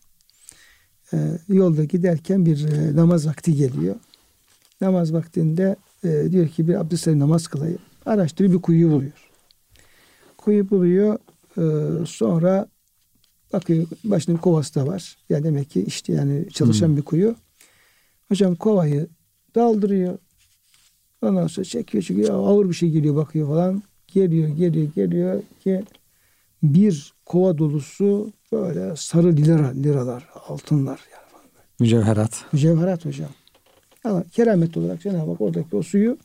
e, 1.12 1.38
yolda 1.48 1.85
giderken 1.85 2.46
bir 2.46 2.68
e, 2.68 2.96
namaz 2.96 3.26
vakti 3.26 3.54
geliyor. 3.54 3.96
Namaz 4.80 5.12
vaktinde 5.12 5.76
e, 6.04 6.33
diyor 6.33 6.48
ki 6.48 6.68
bir 6.68 6.74
abdestle 6.74 7.18
namaz 7.18 7.48
kılayım. 7.48 7.78
Araştırıyor 8.06 8.54
bir 8.54 8.62
kuyu 8.62 8.90
buluyor. 8.90 9.30
Kuyu 10.37 10.70
buluyor. 10.70 11.18
E, 11.59 11.64
sonra 12.06 12.68
bakıyor 13.52 13.87
başının 14.04 14.37
kovası 14.37 14.74
da 14.74 14.87
var. 14.87 15.16
Yani 15.28 15.44
demek 15.44 15.70
ki 15.70 15.85
işte 15.87 16.12
yani 16.12 16.48
çalışan 16.52 16.88
hmm. 16.88 16.96
bir 16.96 17.02
kuyu. 17.02 17.37
Hocam 18.28 18.54
kovayı 18.54 19.09
daldırıyor. 19.54 20.18
Ondan 21.22 21.46
sonra 21.46 21.64
çekiyor 21.64 22.04
çekiyor. 22.04 22.30
Ağır 22.30 22.68
bir 22.68 22.74
şey 22.74 22.90
geliyor 22.90 23.16
bakıyor 23.16 23.48
falan. 23.48 23.82
Geliyor 24.06 24.48
geliyor 24.48 24.88
geliyor 24.94 25.42
ki 25.64 25.84
bir 26.62 27.12
kova 27.26 27.58
dolusu 27.58 28.32
böyle 28.52 28.96
sarı 28.96 29.36
lira, 29.36 29.68
liralar, 29.68 30.28
altınlar. 30.48 31.00
Yani. 31.12 31.20
Mücevherat. 31.80 32.44
Mücevherat 32.52 33.04
hocam. 33.04 33.30
Ama 34.04 34.24
keramet 34.32 34.76
olarak 34.76 35.00
Cenab-ı 35.00 35.30
Hak 35.30 35.40
oradaki 35.40 35.76
o 35.76 35.82
suyu 35.82 36.18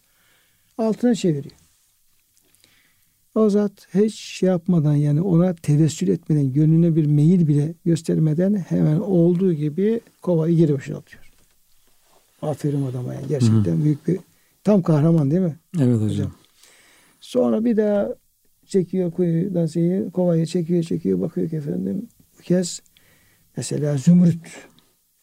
altına 0.77 1.15
çeviriyor. 1.15 1.55
O 3.35 3.49
zat 3.49 3.88
hiç 3.93 4.15
şey 4.15 4.49
yapmadan 4.49 4.95
yani 4.95 5.21
ona 5.21 5.55
tevessül 5.55 6.07
etmeden, 6.07 6.53
gönlüne 6.53 6.95
bir 6.95 7.05
meyil 7.05 7.47
bile 7.47 7.73
göstermeden 7.85 8.55
hemen 8.55 8.99
olduğu 8.99 9.53
gibi 9.53 10.01
kovayı 10.21 10.57
geri 10.57 10.73
boşaltıyor. 10.73 11.24
Aferin 12.41 12.86
adama 12.86 13.13
yani. 13.13 13.28
Gerçekten 13.28 13.76
Hı-hı. 13.76 13.84
büyük 13.84 14.08
bir 14.08 14.19
tam 14.63 14.82
kahraman 14.82 15.32
değil 15.32 15.41
mi? 15.41 15.56
Evet 15.80 15.95
hocam. 15.95 16.10
hocam. 16.10 16.32
Sonra 17.19 17.65
bir 17.65 17.78
daha 17.78 18.15
çekiyor 18.65 19.12
kuyudan 19.12 19.65
şeyi, 19.65 20.12
kovayı 20.12 20.45
çekiyor 20.45 20.84
çekiyor 20.84 21.21
bakıyor 21.21 21.50
ki 21.50 21.56
efendim 21.56 22.08
bu 22.39 22.41
kez 22.41 22.82
mesela 23.58 23.98
zümrüt 23.98 24.67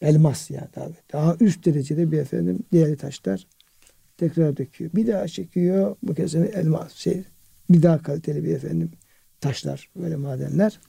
elmas 0.01 0.51
yani 0.51 0.67
tabi. 0.71 0.93
Daha 1.13 1.35
üst 1.39 1.65
derecede 1.65 2.11
bir 2.11 2.17
efendim 2.17 2.59
değerli 2.73 2.97
taşlar 2.97 3.47
tekrar 4.17 4.57
döküyor. 4.57 4.91
Bir 4.93 5.07
daha 5.07 5.27
çekiyor 5.27 5.95
bu 6.03 6.13
kez 6.13 6.35
elmas 6.35 6.93
şey 6.93 7.23
bir 7.69 7.83
daha 7.83 8.01
kaliteli 8.01 8.43
bir 8.43 8.55
efendim 8.55 8.91
taşlar 9.41 9.89
böyle 9.95 10.15
madenler. 10.15 10.79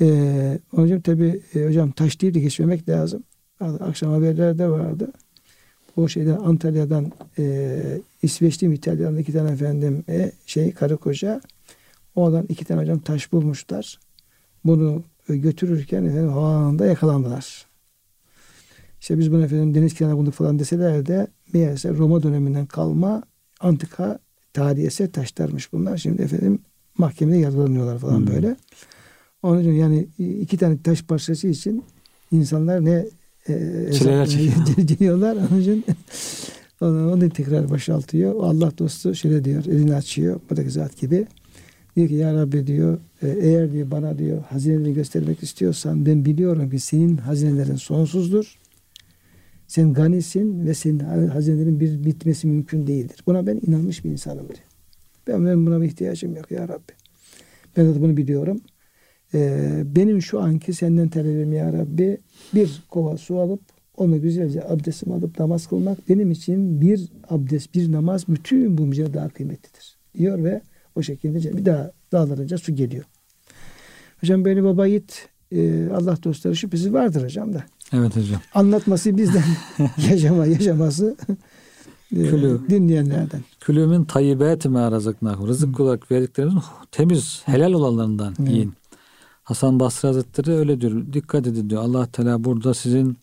Ee, 0.00 0.58
hocam 0.70 1.00
tabi 1.00 1.42
e, 1.54 1.64
hocam 1.66 1.90
taş 1.90 2.20
değil 2.20 2.34
de 2.34 2.40
geçmemek 2.40 2.88
lazım. 2.88 3.22
Akşam 3.64 4.12
haberlerde 4.12 4.70
vardı. 4.70 5.12
O 5.96 6.08
şeyden 6.08 6.36
Antalya'dan 6.36 7.12
e, 7.38 8.00
İsveçli 8.22 8.68
mi 8.68 8.74
İtalyan'da 8.74 9.20
iki 9.20 9.32
tane 9.32 9.50
efendim 9.50 10.04
e, 10.08 10.32
şey 10.46 10.72
karı 10.72 10.96
koca 10.96 11.40
oradan 12.14 12.46
iki 12.48 12.64
tane 12.64 12.80
hocam 12.80 12.98
taş 12.98 13.32
bulmuşlar. 13.32 13.98
Bunu 14.64 15.02
e, 15.28 15.36
götürürken 15.36 16.04
efendim 16.04 16.28
havaalanında 16.28 16.86
yakalandılar. 16.86 17.66
İşte 19.00 19.18
biz 19.18 19.32
bunu 19.32 19.44
efendim 19.44 19.74
deniz 19.74 19.94
kenarında 19.94 20.18
bulduk 20.20 20.34
falan 20.34 20.58
deseler 20.58 21.06
de 21.06 21.26
meğerse 21.52 21.90
Roma 21.90 22.22
döneminden 22.22 22.66
kalma 22.66 23.22
antika 23.60 24.18
tarihi 24.52 24.86
eser 24.86 25.12
taşlarmış 25.12 25.72
bunlar. 25.72 25.96
Şimdi 25.96 26.22
efendim 26.22 26.58
mahkemede 26.98 27.36
yargılanıyorlar 27.36 27.98
falan 27.98 28.18
hmm. 28.18 28.26
böyle. 28.26 28.56
Onun 29.42 29.60
için 29.60 29.72
yani 29.72 30.06
iki 30.18 30.56
tane 30.56 30.82
taş 30.82 31.02
parçası 31.02 31.48
için 31.48 31.84
insanlar 32.32 32.84
ne 32.84 33.04
e, 33.48 33.92
çileler 33.92 34.26
çekiyorlar. 34.86 35.36
Onun 35.50 35.60
için 35.60 35.84
onu, 36.80 37.12
onu 37.12 37.30
tekrar 37.30 37.70
boşaltıyor. 37.70 38.34
Allah 38.34 38.72
dostu 38.78 39.14
şöyle 39.14 39.44
diyor, 39.44 39.64
elini 39.64 39.94
açıyor. 39.94 40.40
Buradaki 40.50 40.70
zat 40.70 41.00
gibi. 41.00 41.26
Diyor 41.96 42.08
ki 42.08 42.14
ya 42.14 42.34
Rabbi 42.34 42.66
diyor 42.66 42.98
e, 43.22 43.28
eğer 43.28 43.72
diyor 43.72 43.90
bana 43.90 44.18
diyor 44.18 44.42
hazineleri 44.42 44.94
göstermek 44.94 45.42
istiyorsan 45.42 46.06
ben 46.06 46.24
biliyorum 46.24 46.70
ki 46.70 46.80
senin 46.80 47.16
hazinelerin 47.16 47.76
sonsuzdur. 47.76 48.58
Sen 49.66 49.92
ganisin 49.92 50.66
ve 50.66 50.74
senin 50.74 51.28
hazinelerin 51.28 51.80
bir 51.80 52.04
bitmesi 52.04 52.46
mümkün 52.46 52.86
değildir. 52.86 53.22
Buna 53.26 53.46
ben 53.46 53.60
inanmış 53.66 54.04
bir 54.04 54.10
insanım 54.10 54.48
diyor. 54.48 54.58
Ben, 55.26 55.46
ben 55.46 55.66
buna 55.66 55.80
bir 55.80 55.86
ihtiyacım 55.86 56.36
yok 56.36 56.50
ya 56.50 56.68
Rabbi. 56.68 56.92
Ben 57.76 57.94
de 57.94 58.00
bunu 58.00 58.16
biliyorum. 58.16 58.60
Ee, 59.34 59.82
benim 59.96 60.22
şu 60.22 60.40
anki 60.40 60.72
senden 60.72 61.08
talebim 61.08 61.52
ya 61.52 61.72
Rabbi 61.72 62.18
bir 62.54 62.82
kova 62.90 63.16
su 63.16 63.38
alıp 63.38 63.60
onu 63.96 64.20
güzelce 64.22 64.64
abdestimi 64.68 65.14
alıp 65.14 65.38
namaz 65.40 65.66
kılmak 65.66 66.08
benim 66.08 66.30
için 66.30 66.80
bir 66.80 67.08
abdest, 67.28 67.74
bir 67.74 67.92
namaz 67.92 68.28
bütün 68.28 68.78
bu 68.78 68.86
mücadele 68.86 69.14
daha 69.14 69.28
kıymetlidir. 69.28 69.96
Diyor 70.18 70.44
ve 70.44 70.60
o 70.96 71.02
şekilde 71.02 71.56
bir 71.56 71.64
daha 71.64 71.90
dağlarınca 72.12 72.58
su 72.58 72.74
geliyor. 72.74 73.04
Hocam 74.20 74.44
böyle 74.44 74.64
baba 74.64 74.86
yiğit 74.86 75.28
e, 75.52 75.88
Allah 75.88 76.18
dostları 76.24 76.56
şüphesiz 76.56 76.92
vardır 76.92 77.24
hocam 77.24 77.54
da. 77.54 77.64
Evet 77.92 78.16
hocam. 78.16 78.40
Anlatması 78.54 79.16
bizden 79.16 79.44
yaşama 80.10 80.46
yaşaması 80.46 81.16
e, 82.12 82.16
Külü, 82.16 82.60
dinleyenlerden. 82.70 83.40
Külümün 83.60 84.04
tayyibeti 84.04 84.68
me 84.68 84.90
razıknakum. 84.90 85.48
Rızık 85.48 85.80
olarak 85.80 86.10
verdiklerimizin 86.10 86.62
temiz, 86.92 87.42
helal 87.44 87.72
olanlarından 87.72 88.34
yiyin. 88.48 88.72
Hasan 89.44 89.80
Basri 89.80 90.08
Hazretleri 90.08 90.52
öyle 90.52 90.80
diyor. 90.80 91.12
Dikkat 91.12 91.46
edin 91.46 91.70
diyor. 91.70 91.82
Allah 91.82 92.06
Teala 92.06 92.44
burada 92.44 92.74
sizin 92.74 93.18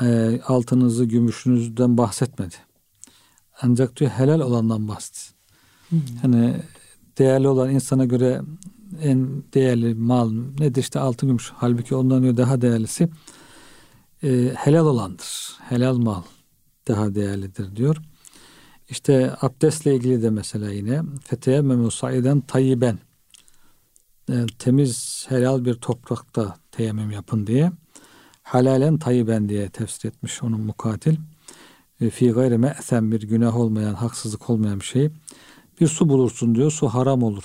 e, 0.00 0.40
altınızı, 0.46 1.04
gümüşünüzden 1.04 1.98
bahsetmedi. 1.98 2.54
Ancak 3.62 3.96
diyor 3.96 4.10
helal 4.10 4.40
olandan 4.40 4.88
bahsetti. 4.88 5.20
Hmm. 5.88 6.00
Hani 6.22 6.56
değerli 7.18 7.48
olan 7.48 7.70
insana 7.70 8.04
göre 8.04 8.42
en 9.02 9.42
değerli 9.54 9.94
mal 9.94 10.32
nedir? 10.58 10.80
işte 10.80 11.00
altın 11.00 11.28
gümüş. 11.28 11.52
Halbuki 11.56 11.94
ondan 11.94 12.22
diyor 12.22 12.36
daha 12.36 12.60
değerlisi 12.60 13.08
e, 14.22 14.52
helal 14.56 14.86
olandır. 14.86 15.56
Helal 15.60 15.96
mal 15.96 16.22
daha 16.88 17.14
değerlidir 17.14 17.76
diyor. 17.76 17.96
İşte 18.88 19.36
abdestle 19.40 19.94
ilgili 19.94 20.22
de 20.22 20.30
mesela 20.30 20.70
yine 20.70 21.02
feteyemmemu 21.24 21.90
saiden 21.90 22.40
tayyiben 22.40 22.98
yani 24.28 24.46
temiz 24.58 25.26
helal 25.28 25.64
bir 25.64 25.74
toprakta 25.74 26.56
teyemmüm 26.70 27.10
yapın 27.10 27.46
diye 27.46 27.72
halalen 28.44 28.98
tayyiben 28.98 29.48
diye 29.48 29.68
tefsir 29.68 30.08
etmiş 30.08 30.42
onun 30.42 30.60
mukatil. 30.60 31.16
E, 32.00 32.10
fi 32.10 32.30
gayri 32.30 32.58
me'sen 32.58 33.12
bir 33.12 33.22
günah 33.22 33.56
olmayan, 33.56 33.94
haksızlık 33.94 34.50
olmayan 34.50 34.80
bir 34.80 34.84
şey. 34.84 35.10
Bir 35.80 35.86
su 35.86 36.08
bulursun 36.08 36.54
diyor, 36.54 36.70
su 36.70 36.88
haram 36.88 37.22
olur. 37.22 37.44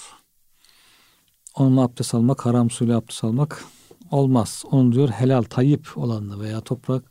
Onunla 1.56 1.82
abdest 1.82 2.16
almak, 2.16 2.46
haram 2.46 2.70
suyla 2.70 2.98
abdest 2.98 3.24
almak 3.24 3.64
olmaz. 4.12 4.64
Onun 4.72 4.92
diyor 4.92 5.10
helal, 5.10 5.44
tayyip 5.44 5.98
olanla 5.98 6.40
veya 6.40 6.62
toprak, 6.62 7.04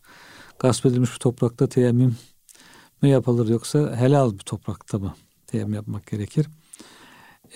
gasp 0.59 0.87
edilmiş 0.87 1.13
bir 1.13 1.19
toprakta 1.19 1.69
teyemmüm 1.69 2.17
mi 3.03 3.11
yapılır 3.11 3.49
yoksa 3.49 3.97
helal 3.97 4.33
bir 4.33 4.39
toprakta 4.39 4.99
mı 4.99 5.15
teyemmüm 5.47 5.75
yapmak 5.75 6.07
gerekir? 6.07 6.47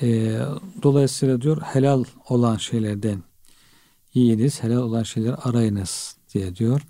E, 0.01 0.39
dolayısıyla 0.83 1.41
diyor 1.41 1.63
helal 1.63 2.05
olan 2.29 2.57
şeylerden 2.57 3.23
yiyiniz, 4.15 4.63
helal 4.63 4.83
olan 4.83 5.03
şeyler 5.03 5.35
arayınız 5.43 6.17
diye 6.35 6.57
diyor. 6.57 6.83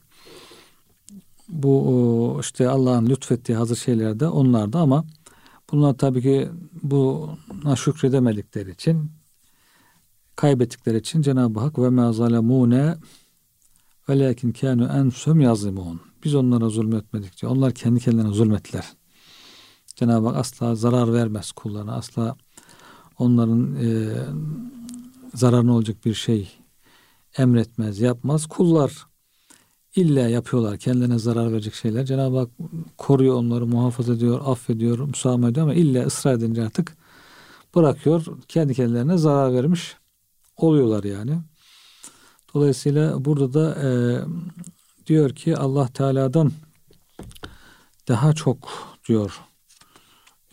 Bu 1.48 2.38
işte 2.40 2.68
Allah'ın 2.68 3.06
lütfettiği 3.06 3.58
hazır 3.58 3.76
şeyler 3.76 4.20
de 4.20 4.28
onlarda 4.28 4.78
ama 4.78 5.04
bunlar 5.70 5.94
tabii 5.98 6.22
ki 6.22 6.48
buna 6.82 7.76
şükredemedikleri 7.76 8.70
için 8.70 9.10
kaybettikleri 10.36 10.98
için 10.98 11.22
Cenab-ı 11.22 11.60
Hak 11.60 11.78
ve 11.78 11.88
ma 11.88 12.12
zalemune 12.12 12.96
velakin 14.08 14.52
kanu 14.52 14.84
ensum 14.84 15.40
yazlimun. 15.40 16.00
Biz 16.24 16.34
onlara 16.34 16.68
zulmetmedik 16.68 17.42
diyor. 17.42 17.52
Onlar 17.52 17.72
kendi 17.74 18.00
kendilerine 18.00 18.32
zulmettiler. 18.32 18.84
Cenab-ı 19.96 20.26
Hak 20.26 20.36
asla 20.36 20.74
zarar 20.74 21.12
vermez 21.12 21.52
kullarına. 21.52 21.94
Asla 21.94 22.36
onların 23.18 23.74
e, 23.74 24.12
zararına 25.34 25.74
olacak 25.74 25.96
bir 26.04 26.14
şey 26.14 26.48
emretmez, 27.38 28.00
yapmaz. 28.00 28.46
Kullar 28.46 29.06
illa 29.96 30.28
yapıyorlar 30.28 30.78
kendilerine 30.78 31.18
zarar 31.18 31.52
verecek 31.52 31.74
şeyler. 31.74 32.04
Cenab-ı 32.06 32.38
Hak 32.38 32.50
koruyor 32.98 33.34
onları, 33.34 33.66
muhafaza 33.66 34.14
ediyor, 34.14 34.40
affediyor, 34.44 34.98
müsamaha 34.98 35.50
ediyor 35.50 35.66
ama 35.66 35.74
illa 35.74 36.06
ısrar 36.06 36.34
edince 36.34 36.62
artık 36.64 36.96
bırakıyor. 37.74 38.26
Kendi 38.48 38.74
kendilerine 38.74 39.18
zarar 39.18 39.54
vermiş 39.54 39.96
oluyorlar 40.56 41.04
yani. 41.04 41.38
Dolayısıyla 42.54 43.24
burada 43.24 43.54
da 43.54 43.82
e, 43.82 43.90
diyor 45.06 45.30
ki 45.30 45.56
Allah 45.56 45.88
Teala'dan 45.88 46.52
daha 48.08 48.32
çok 48.32 48.58
diyor 49.08 49.40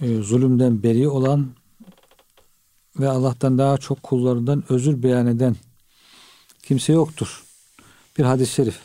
e, 0.01 0.21
zulümden 0.21 0.83
beri 0.83 1.07
olan 1.07 1.47
ve 2.99 3.09
Allah'tan 3.09 3.57
daha 3.57 3.77
çok 3.77 4.03
kullarından 4.03 4.63
özür 4.69 5.03
beyan 5.03 5.27
eden 5.27 5.55
kimse 6.63 6.93
yoktur. 6.93 7.43
Bir 8.17 8.23
hadis-i 8.23 8.53
şerif. 8.53 8.79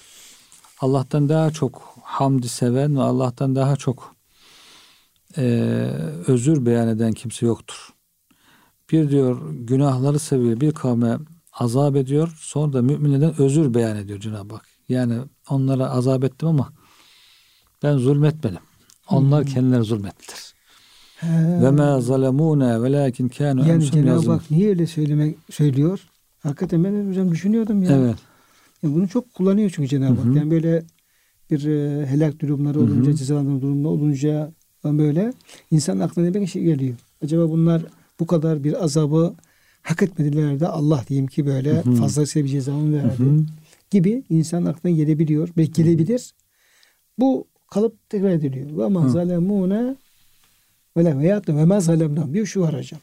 Allah'tan 0.81 1.29
daha 1.29 1.51
çok 1.51 1.95
hamdi 2.03 2.49
seven 2.49 2.97
ve 2.97 3.01
Allah'tan 3.01 3.55
daha 3.57 3.77
çok 3.77 4.17
e, 5.37 5.43
özür 6.27 6.67
beyan 6.67 6.89
eden 6.89 7.13
kimse 7.13 7.47
yoktur. 7.47 7.89
Bir 8.93 9.11
diyor 9.11 9.53
günahları 9.53 10.19
seviyor, 10.19 10.61
bir 10.61 10.73
kavme 10.73 11.19
azap 11.53 11.97
ediyor, 11.97 12.37
sonra 12.41 12.73
da 12.73 12.83
müminlerden 12.83 13.43
özür 13.43 13.75
beyan 13.75 13.97
ediyor 13.97 14.21
Cenab-ı 14.21 14.55
Hak. 14.55 14.67
Yani 14.89 15.19
onlara 15.49 15.91
azap 15.91 16.25
ettim 16.25 16.49
ama 16.49 16.73
ben 17.83 17.97
zulmetmedim. 17.97 18.61
Onlar 19.09 19.47
kendileri 19.47 19.83
zulmettiler. 19.83 20.54
Ve 21.63 21.71
ma 21.71 22.01
zalemuna 22.01 22.83
velakin 22.83 23.29
kanu 23.29 23.69
yani 23.69 23.85
Cenab-ı 23.85 24.33
Hak 24.33 24.51
niye 24.51 24.69
öyle 24.69 24.87
söylemek 24.87 25.37
söylüyor? 25.51 26.01
Hakikaten 26.43 26.85
ben 26.85 27.09
hocam 27.09 27.31
düşünüyordum 27.31 27.83
ya. 27.83 27.91
Evet. 27.97 28.17
Yani 28.83 28.95
bunu 28.95 29.09
çok 29.09 29.35
kullanıyor 29.35 29.71
çünkü 29.75 29.89
Cenab-ı 29.89 30.21
Hak. 30.21 30.37
Yani 30.37 30.51
böyle 30.51 30.85
bir 31.51 31.67
e, 31.67 32.07
helak 32.07 32.41
durumları 32.41 32.81
olunca, 32.81 33.15
cezalandırma 33.15 33.61
durumları 33.61 33.93
olunca 33.93 34.53
böyle 34.85 35.33
insan 35.71 35.99
aklına 35.99 36.35
bir 36.35 36.47
şey 36.47 36.63
geliyor. 36.63 36.95
Acaba 37.23 37.51
bunlar 37.51 37.83
bu 38.21 38.27
kadar 38.27 38.65
bir 38.65 38.85
azabı 38.85 39.35
hak 39.83 40.03
etmediler 40.03 40.61
de 40.61 40.69
Allah 40.69 41.05
diyeyim 41.09 41.27
ki 41.27 41.47
böyle 41.47 41.83
hı 41.83 41.93
fazlasıyla 41.93 42.47
bir 42.47 42.51
ceza 42.51 42.73
mı 42.73 42.97
verdi 42.97 43.19
hı 43.19 43.45
gibi 43.91 44.23
insan 44.31 44.65
aklına 44.65 44.97
gelebiliyor 44.97 45.49
ve 45.57 45.65
gelebilir. 45.65 46.35
Bu 47.19 47.47
kalıp 47.71 48.11
tekrar 48.11 48.31
ediliyor. 48.31 48.79
Ve 48.79 48.89
ma 48.89 49.09
zalemune 49.09 49.97
ve 50.97 51.19
veyahut 51.19 51.47
da 51.47 51.57
ve 51.57 51.65
ma 51.65 51.81
zalemna 51.81 52.35
bir 52.35 52.47
şu 52.47 52.61
var 52.61 52.77
hocam. 52.79 53.01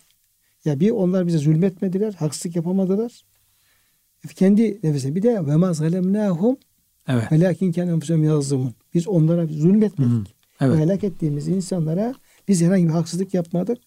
Ya 0.65 0.79
bir 0.79 0.91
onlar 0.91 1.27
bize 1.27 1.37
zulmetmediler, 1.37 2.13
haksızlık 2.13 2.55
yapamadılar. 2.55 3.21
Kendi 4.35 4.79
nefesine 4.83 5.15
bir 5.15 5.23
de 5.23 5.45
ve 5.47 5.55
ma 5.55 5.73
zalemnahum 5.73 6.57
Evet. 7.07 7.31
Velakin 7.31 7.71
kendi 7.71 7.91
enfusem 7.91 8.23
yazımın. 8.23 8.73
Biz 8.93 9.07
onlara 9.07 9.47
zulmetmedik. 9.47 10.11
Hı, 10.11 10.65
evet. 10.65 10.79
Helak 10.79 11.03
ettiğimiz 11.03 11.47
insanlara 11.47 12.15
biz 12.47 12.61
herhangi 12.61 12.87
bir 12.87 12.93
haksızlık 12.93 13.33
yapmadık. 13.33 13.77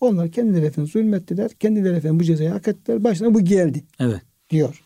Onlar 0.00 0.30
kendileri 0.30 0.66
efendim 0.66 0.92
zulmettiler. 0.92 1.50
Kendileri 1.50 1.96
efendim 1.96 2.20
bu 2.20 2.24
cezayı 2.24 2.50
hak 2.50 2.68
ettiler. 2.68 3.04
Başına 3.04 3.34
bu 3.34 3.40
geldi. 3.40 3.84
Evet. 4.00 4.20
Diyor. 4.50 4.82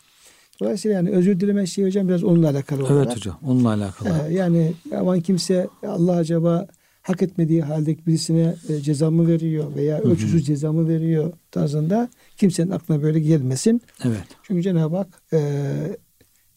Dolayısıyla 0.59 0.97
yani 0.97 1.09
özür 1.09 1.39
dileme 1.39 1.65
şey 1.65 1.85
hocam 1.85 2.07
biraz 2.07 2.23
onunla 2.23 2.49
alakalı 2.49 2.85
olarak. 2.85 3.05
Evet 3.05 3.15
hocam 3.15 3.39
onunla 3.43 3.69
alakalı. 3.69 4.09
Ee, 4.29 4.33
yani 4.33 4.73
aman 4.97 5.21
kimse 5.21 5.67
Allah 5.87 6.15
acaba 6.15 6.67
hak 7.05 7.21
etmediği 7.21 7.61
halde 7.61 7.97
birisine 8.07 8.55
e, 8.69 8.79
ceza 8.81 9.11
mı 9.11 9.27
veriyor 9.27 9.75
veya 9.75 9.99
ölçüsüz 9.99 10.45
ceza 10.45 10.71
mı 10.71 10.87
veriyor 10.87 11.33
tarzında 11.51 12.09
kimsenin 12.37 12.71
aklına 12.71 13.01
böyle 13.01 13.19
gelmesin. 13.19 13.81
Evet. 14.05 14.23
Çünkü 14.43 14.61
Cenab-ı 14.61 14.95
Hak 14.95 15.21
e, 15.33 15.39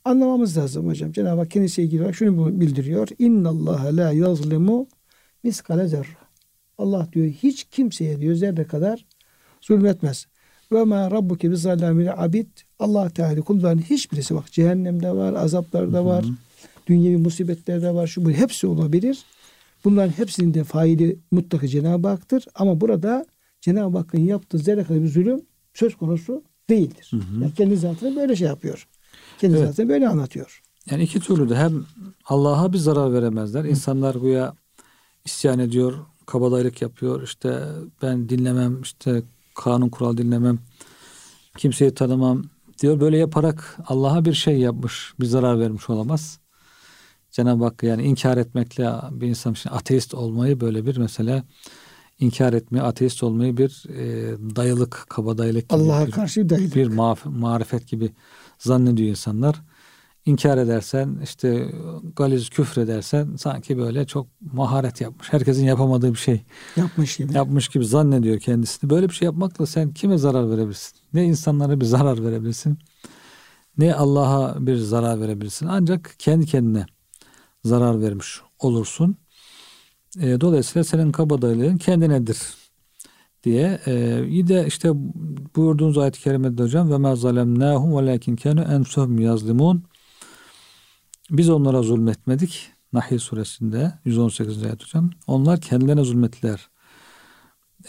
anlamamız 0.04 0.58
lazım 0.58 0.86
hocam. 0.86 1.12
Cenab-ı 1.12 1.40
Hak 1.40 1.50
kendisiyle 1.50 1.86
ilgili 1.86 2.00
olarak 2.00 2.16
şunu 2.16 2.60
bildiriyor. 2.60 3.08
İnna 3.18 3.48
Allah 3.48 3.96
la 3.96 4.12
yazlimu 4.12 4.86
miskale 5.44 5.88
zerre. 5.88 6.16
Allah 6.78 7.08
diyor 7.12 7.26
hiç 7.26 7.64
kimseye 7.64 8.20
diyor 8.20 8.34
zerre 8.34 8.64
kadar 8.64 9.06
zulmetmez. 9.60 10.26
Ve 10.72 10.84
ma 10.84 11.10
rabbuke 11.10 11.50
bizallamil 11.50 12.12
abid. 12.12 12.46
Allah 12.78 13.10
Teala 13.10 13.40
kulların 13.40 13.78
hiçbirisi 13.78 14.34
bak 14.34 14.52
cehennemde 14.52 15.10
var, 15.16 15.32
azaplarda 15.32 16.04
var, 16.04 16.24
dünyevi 16.86 17.16
musibetlerde 17.16 17.94
var, 17.94 18.06
şu 18.06 18.24
bu 18.24 18.30
hepsi 18.30 18.66
olabilir. 18.66 19.24
Bunların 19.84 20.10
hepsinin 20.10 20.54
de 20.54 20.64
faili 20.64 21.18
mutlaka 21.30 21.68
Cenab-ı 21.68 22.08
Hak'tır. 22.08 22.44
Ama 22.54 22.80
burada 22.80 23.26
Cenab-ı 23.60 23.98
Hakk'ın 23.98 24.20
yaptığı 24.20 24.58
zerre 24.58 24.84
kadar 24.84 25.02
bir 25.02 25.08
zulüm 25.08 25.40
söz 25.74 25.96
konusu 25.96 26.42
değildir. 26.70 27.08
Hı 27.10 27.16
hı. 27.16 27.42
Yani 27.42 27.54
kendi 27.54 27.76
zatına 27.76 28.16
böyle 28.16 28.36
şey 28.36 28.46
yapıyor. 28.46 28.88
Kendi 29.38 29.56
evet. 29.56 29.66
zatına 29.68 29.88
böyle 29.88 30.08
anlatıyor. 30.08 30.62
Yani 30.90 31.02
iki 31.02 31.20
türlü 31.20 31.48
de 31.48 31.56
hem 31.56 31.84
Allah'a 32.24 32.72
bir 32.72 32.78
zarar 32.78 33.12
veremezler. 33.12 33.64
Hı. 33.64 33.68
İnsanlar 33.68 34.14
güya 34.14 34.54
isyan 35.24 35.58
ediyor, 35.58 35.94
kabadayılık 36.26 36.82
yapıyor. 36.82 37.22
İşte 37.22 37.62
ben 38.02 38.28
dinlemem, 38.28 38.82
işte 38.82 39.22
kanun 39.54 39.88
kural 39.88 40.16
dinlemem, 40.16 40.58
kimseyi 41.56 41.94
tanımam 41.94 42.44
diyor. 42.82 43.00
Böyle 43.00 43.18
yaparak 43.18 43.78
Allah'a 43.86 44.24
bir 44.24 44.34
şey 44.34 44.58
yapmış, 44.58 45.12
bir 45.20 45.26
zarar 45.26 45.60
vermiş 45.60 45.90
olamaz. 45.90 46.40
Cenab-ı 47.38 47.64
Hak 47.64 47.82
yani 47.82 48.02
inkar 48.02 48.36
etmekle 48.36 48.90
bir 49.10 49.26
insan 49.28 49.52
için 49.52 49.70
ateist 49.70 50.14
olmayı 50.14 50.60
böyle 50.60 50.86
bir 50.86 50.96
mesela 50.96 51.44
inkar 52.20 52.52
etmeyi, 52.52 52.82
ateist 52.82 53.22
olmayı 53.22 53.56
bir 53.56 53.84
e, 53.88 54.36
dayılık, 54.56 55.06
kabadayılık 55.08 55.68
gibi 55.68 55.80
Allah'a 55.82 56.10
karşı 56.10 56.48
dayılık. 56.48 56.74
bir 56.76 56.86
ma- 56.86 57.38
marifet 57.38 57.88
gibi 57.88 58.10
zannediyor 58.58 59.08
insanlar. 59.08 59.62
İnkar 60.26 60.58
edersen 60.58 61.20
işte 61.22 61.68
galiz 62.16 62.50
küfür 62.50 62.82
edersen 62.82 63.36
sanki 63.36 63.78
böyle 63.78 64.06
çok 64.06 64.26
maharet 64.52 65.00
yapmış. 65.00 65.32
Herkesin 65.32 65.64
yapamadığı 65.64 66.12
bir 66.12 66.18
şey 66.18 66.42
yapmış 66.76 67.16
gibi. 67.16 67.34
Yapmış 67.34 67.68
gibi 67.68 67.86
zannediyor 67.86 68.38
kendisini. 68.38 68.90
Böyle 68.90 69.08
bir 69.08 69.14
şey 69.14 69.26
yapmakla 69.26 69.66
sen 69.66 69.94
kime 69.94 70.18
zarar 70.18 70.50
verebilirsin? 70.50 70.98
Ne 71.14 71.24
insanlara 71.24 71.80
bir 71.80 71.84
zarar 71.84 72.24
verebilirsin? 72.24 72.78
Ne 73.78 73.94
Allah'a 73.94 74.66
bir 74.66 74.76
zarar 74.76 75.20
verebilirsin? 75.20 75.66
Ancak 75.66 76.14
kendi 76.18 76.46
kendine 76.46 76.86
zarar 77.68 78.00
vermiş 78.00 78.40
olursun. 78.58 79.16
E, 80.20 80.40
dolayısıyla 80.40 80.84
senin 80.84 81.12
kabadayılığın 81.12 81.76
kendinedir 81.76 82.38
diye. 83.44 83.80
E, 83.86 84.24
iyi 84.26 84.48
de 84.48 84.66
işte 84.66 84.90
buyurduğunuz 85.56 85.98
ayet-i 85.98 86.20
kerimede 86.20 86.62
hocam 86.62 86.90
ve 86.90 86.96
ma 86.96 87.16
zalemnahum 87.16 87.96
velakin 87.96 88.36
kanu 88.36 88.60
ensuhum 88.60 89.18
yazlimun. 89.20 89.84
Biz 91.30 91.50
onlara 91.50 91.82
zulmetmedik. 91.82 92.70
Nahl 92.92 93.18
suresinde 93.18 93.92
118. 94.04 94.62
ayet 94.62 94.82
hocam. 94.84 95.10
Onlar 95.26 95.60
kendilerine 95.60 96.04
zulmettiler. 96.04 96.68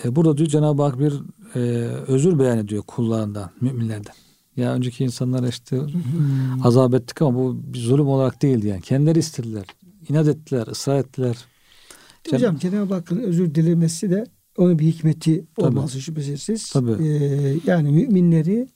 E, 0.03 0.15
burada 0.15 0.37
diyor 0.37 0.49
Cenab-ı 0.49 0.83
Hak 0.83 0.99
bir 0.99 1.13
e, 1.55 1.59
özür 2.07 2.39
beyan 2.39 2.57
ediyor 2.57 2.83
kullarından, 2.83 3.51
müminlerden. 3.61 4.13
Ya 4.59 4.73
önceki 4.73 5.03
insanlara 5.03 5.47
işte 5.47 5.77
hmm. 5.77 6.65
azap 6.65 6.93
ettik 6.93 7.21
ama 7.21 7.39
bu 7.39 7.73
bir 7.73 7.79
zulüm 7.79 8.07
olarak 8.07 8.41
değildi 8.41 8.67
yani. 8.67 8.81
Kendileri 8.81 9.19
istediler. 9.19 9.65
inat 10.09 10.27
ettiler, 10.27 10.67
ısrar 10.67 10.99
ettiler. 10.99 11.37
Cen- 12.23 12.35
hocam 12.35 12.57
Cenab-ı 12.57 12.93
Hakk'ın 12.93 13.19
özür 13.19 13.55
dilemesi 13.55 14.11
de 14.11 14.25
onun 14.57 14.79
bir 14.79 14.85
hikmeti 14.85 15.45
Tabii. 15.55 15.67
olması 15.67 16.01
şüphesiz. 16.01 16.71
Tabii. 16.71 17.07
Ee, 17.07 17.57
yani 17.65 17.91
müminleri 17.91 18.67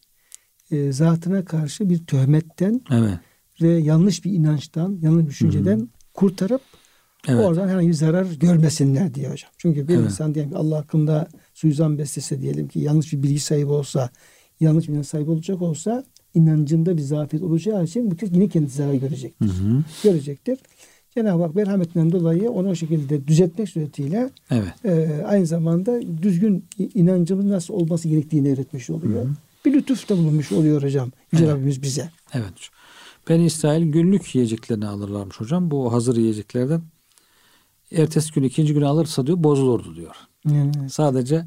e, 0.72 0.92
zatına 0.92 1.46
karşı 1.46 1.90
bir 1.90 2.06
töhmetten 2.06 2.82
evet. 2.92 3.20
ve 3.62 3.70
yanlış 3.70 4.26
bir 4.26 4.32
inançtan, 4.32 5.00
yanlış 5.02 5.24
bir 5.26 5.30
düşünceden 5.30 5.78
Hı-hı. 5.78 5.88
kurtarıp 6.14 6.62
evet. 7.28 7.46
oradan 7.46 7.68
herhangi 7.68 7.88
bir 7.88 7.94
zarar 7.94 8.26
görmesinler 8.26 9.14
diye 9.14 9.30
hocam. 9.30 9.52
Çünkü 9.58 9.88
bir 9.88 9.96
evet. 9.96 10.06
insan 10.06 10.36
diyelim 10.36 10.52
ki 10.52 10.58
Allah 10.58 10.78
hakkında 10.78 11.28
suizan 11.54 11.98
beslese 11.98 12.42
diyelim 12.42 12.68
ki 12.68 12.80
yanlış 12.80 13.14
bir 13.14 13.24
bilgi 13.24 13.40
sahibi 13.40 13.72
olsa, 13.72 14.10
yanlış 14.64 14.90
inanç 14.90 15.06
sahibi 15.06 15.32
olacak 15.32 15.62
olsa 15.62 16.04
inancında 16.34 16.98
bir 16.98 17.02
zafiyet 17.02 17.44
olacağı 17.44 17.84
için 17.84 18.12
bu 18.12 18.16
kez 18.16 18.36
yine 18.36 18.48
kendi 18.48 18.70
zarar 18.70 18.94
görecektir. 18.94 19.46
Hı 19.46 19.52
hı. 19.52 19.84
Görecektir. 20.04 20.60
Cenab-ı 21.16 21.44
Hak 21.44 21.56
merhametinden 21.56 22.12
dolayı 22.12 22.52
onu 22.52 22.70
o 22.70 22.76
şekilde 22.76 23.28
düzeltmek 23.28 23.70
suretiyle 23.70 24.30
evet. 24.52 24.86
e, 24.86 25.24
aynı 25.26 25.46
zamanda 25.46 26.02
düzgün 26.22 26.66
inancımız 26.94 27.46
nasıl 27.46 27.74
olması 27.74 28.08
gerektiğini 28.08 28.54
öğretmiş 28.54 28.90
oluyor. 28.90 29.26
Hı 29.26 29.28
hı. 29.28 29.34
Bir 29.66 29.74
lütuf 29.74 30.10
da 30.10 30.18
bulunmuş 30.18 30.52
oluyor 30.52 30.84
hocam. 30.84 31.12
Yüce 31.32 31.44
evet. 31.46 31.56
Rabbimiz 31.56 31.82
bize. 31.82 32.10
Evet. 32.34 32.70
Ben 33.30 33.40
İsrail 33.40 33.92
günlük 33.92 34.36
yiyeceklerini 34.36 34.88
alırlarmış 34.88 35.40
hocam. 35.40 35.72
Bu 35.72 35.94
hazır 35.94 36.18
yiyeceklerden. 36.18 36.82
Ertesi 37.92 38.34
gün 38.34 38.44
ikinci 38.44 38.74
gün 38.74 38.82
alırsa 38.82 39.28
diyor 39.28 39.44
bozulurdu 39.44 39.96
diyor. 39.96 40.16
Evet. 40.52 40.76
Sadece 40.92 41.46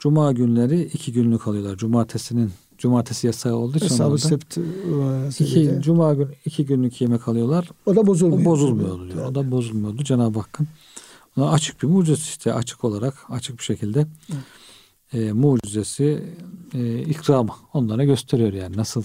cuma 0.00 0.32
günleri 0.32 0.82
iki 0.82 1.12
günlük 1.12 1.48
alıyorlar. 1.48 1.76
Cumartesinin 1.76 2.50
cumartesi 2.78 3.26
yasağı 3.26 3.56
olduğu 3.56 3.76
için 3.76 3.86
Hesabı 3.86 4.18
sept 4.18 4.58
iki, 5.40 5.78
cuma 5.80 6.14
gün 6.14 6.28
iki 6.44 6.66
günlük 6.66 7.00
yemek 7.00 7.28
alıyorlar. 7.28 7.70
O 7.86 7.96
da 7.96 8.06
bozulmuyor. 8.06 8.42
O 8.42 8.44
bozulmuyordu 8.44 9.06
diyor. 9.06 9.18
Evet. 9.18 9.30
O 9.30 9.34
da 9.34 9.50
bozulmuyordu. 9.50 10.04
Cenab-ı 10.04 10.38
Hakk'ın 10.38 10.68
ona 11.36 11.50
açık 11.50 11.82
bir 11.82 11.88
mucize 11.88 12.22
işte 12.22 12.54
açık 12.54 12.84
olarak 12.84 13.14
açık 13.28 13.58
bir 13.58 13.64
şekilde 13.64 14.06
e, 15.12 15.32
mucizesi 15.32 16.22
e, 16.74 16.98
ikramı 16.98 17.52
onlara 17.72 18.04
gösteriyor 18.04 18.52
yani 18.52 18.76
nasıl 18.76 19.04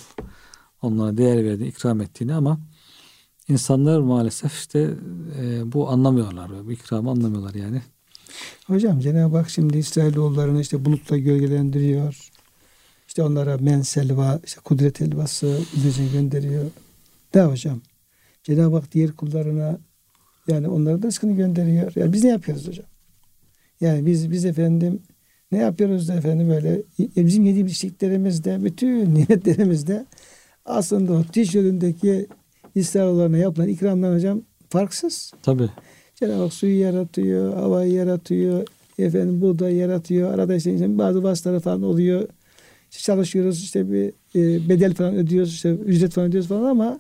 onlara 0.81 1.17
değer 1.17 1.45
verdiğini 1.45 1.67
ikram 1.67 2.01
ettiğini 2.01 2.33
ama 2.33 2.59
insanlar 3.47 3.99
maalesef 3.99 4.53
işte 4.53 4.93
e, 5.39 5.71
bu 5.73 5.89
anlamıyorlar. 5.89 6.65
Bu 6.65 6.71
ikramı 6.71 7.09
anlamıyorlar 7.09 7.53
yani. 7.53 7.81
Hocam 8.67 8.99
Cenab-ı 8.99 9.37
Hak 9.37 9.49
şimdi 9.49 9.77
İsrailoğullarını 9.77 10.61
işte 10.61 10.85
bulutla 10.85 11.17
gölgelendiriyor. 11.17 12.29
İşte 13.07 13.23
onlara 13.23 13.57
men 13.57 13.81
selva, 13.81 14.39
işte 14.45 14.61
kudret 14.63 15.01
elvası 15.01 15.59
üzerine 15.77 16.11
gönderiyor. 16.11 16.65
Ne 17.35 17.41
hocam? 17.41 17.81
Cenab-ı 18.43 18.75
Hak 18.75 18.91
diğer 18.91 19.11
kullarına 19.11 19.79
yani 20.47 20.67
onlara 20.67 21.01
da 21.01 21.07
rızkını 21.07 21.33
gönderiyor. 21.33 21.91
Yani 21.95 22.13
biz 22.13 22.23
ne 22.23 22.29
yapıyoruz 22.29 22.67
hocam? 22.67 22.85
Yani 23.81 24.05
biz 24.05 24.31
biz 24.31 24.45
efendim 24.45 25.01
ne 25.51 25.57
yapıyoruz 25.57 26.07
da 26.07 26.13
efendim 26.13 26.49
böyle 26.49 26.81
e, 27.17 27.25
bizim 27.25 27.45
yediğimiz 27.45 27.71
içtiklerimizde 27.71 28.63
bütün 28.63 29.15
nimetlerimizde 29.15 30.05
aslında 30.65 31.13
o 31.13 31.23
yolundaki 31.53 32.27
İsrailoğullarına 32.75 33.37
yapılan 33.37 33.67
ikramlar 33.67 34.15
hocam 34.15 34.41
farksız. 34.69 35.31
Tabii. 35.43 35.69
Cenab-ı 36.15 36.43
Hak 36.43 36.53
suyu 36.53 36.79
yaratıyor, 36.79 37.53
havayı 37.53 37.93
yaratıyor, 37.93 38.67
efendim 38.99 39.41
buğday 39.41 39.75
yaratıyor. 39.75 40.33
Arada 40.33 40.55
işte 40.55 40.97
bazı 40.97 41.23
vasıtalar 41.23 41.59
falan 41.59 41.81
oluyor. 41.81 42.27
İşte 42.91 43.03
çalışıyoruz 43.03 43.63
işte 43.63 43.91
bir 43.91 44.07
e, 44.35 44.69
bedel 44.69 44.93
falan 44.93 45.15
ödüyoruz, 45.15 45.53
işte 45.53 45.69
ücret 45.69 46.13
falan 46.13 46.27
ödüyoruz 46.27 46.49
falan 46.49 46.63
ama 46.63 46.99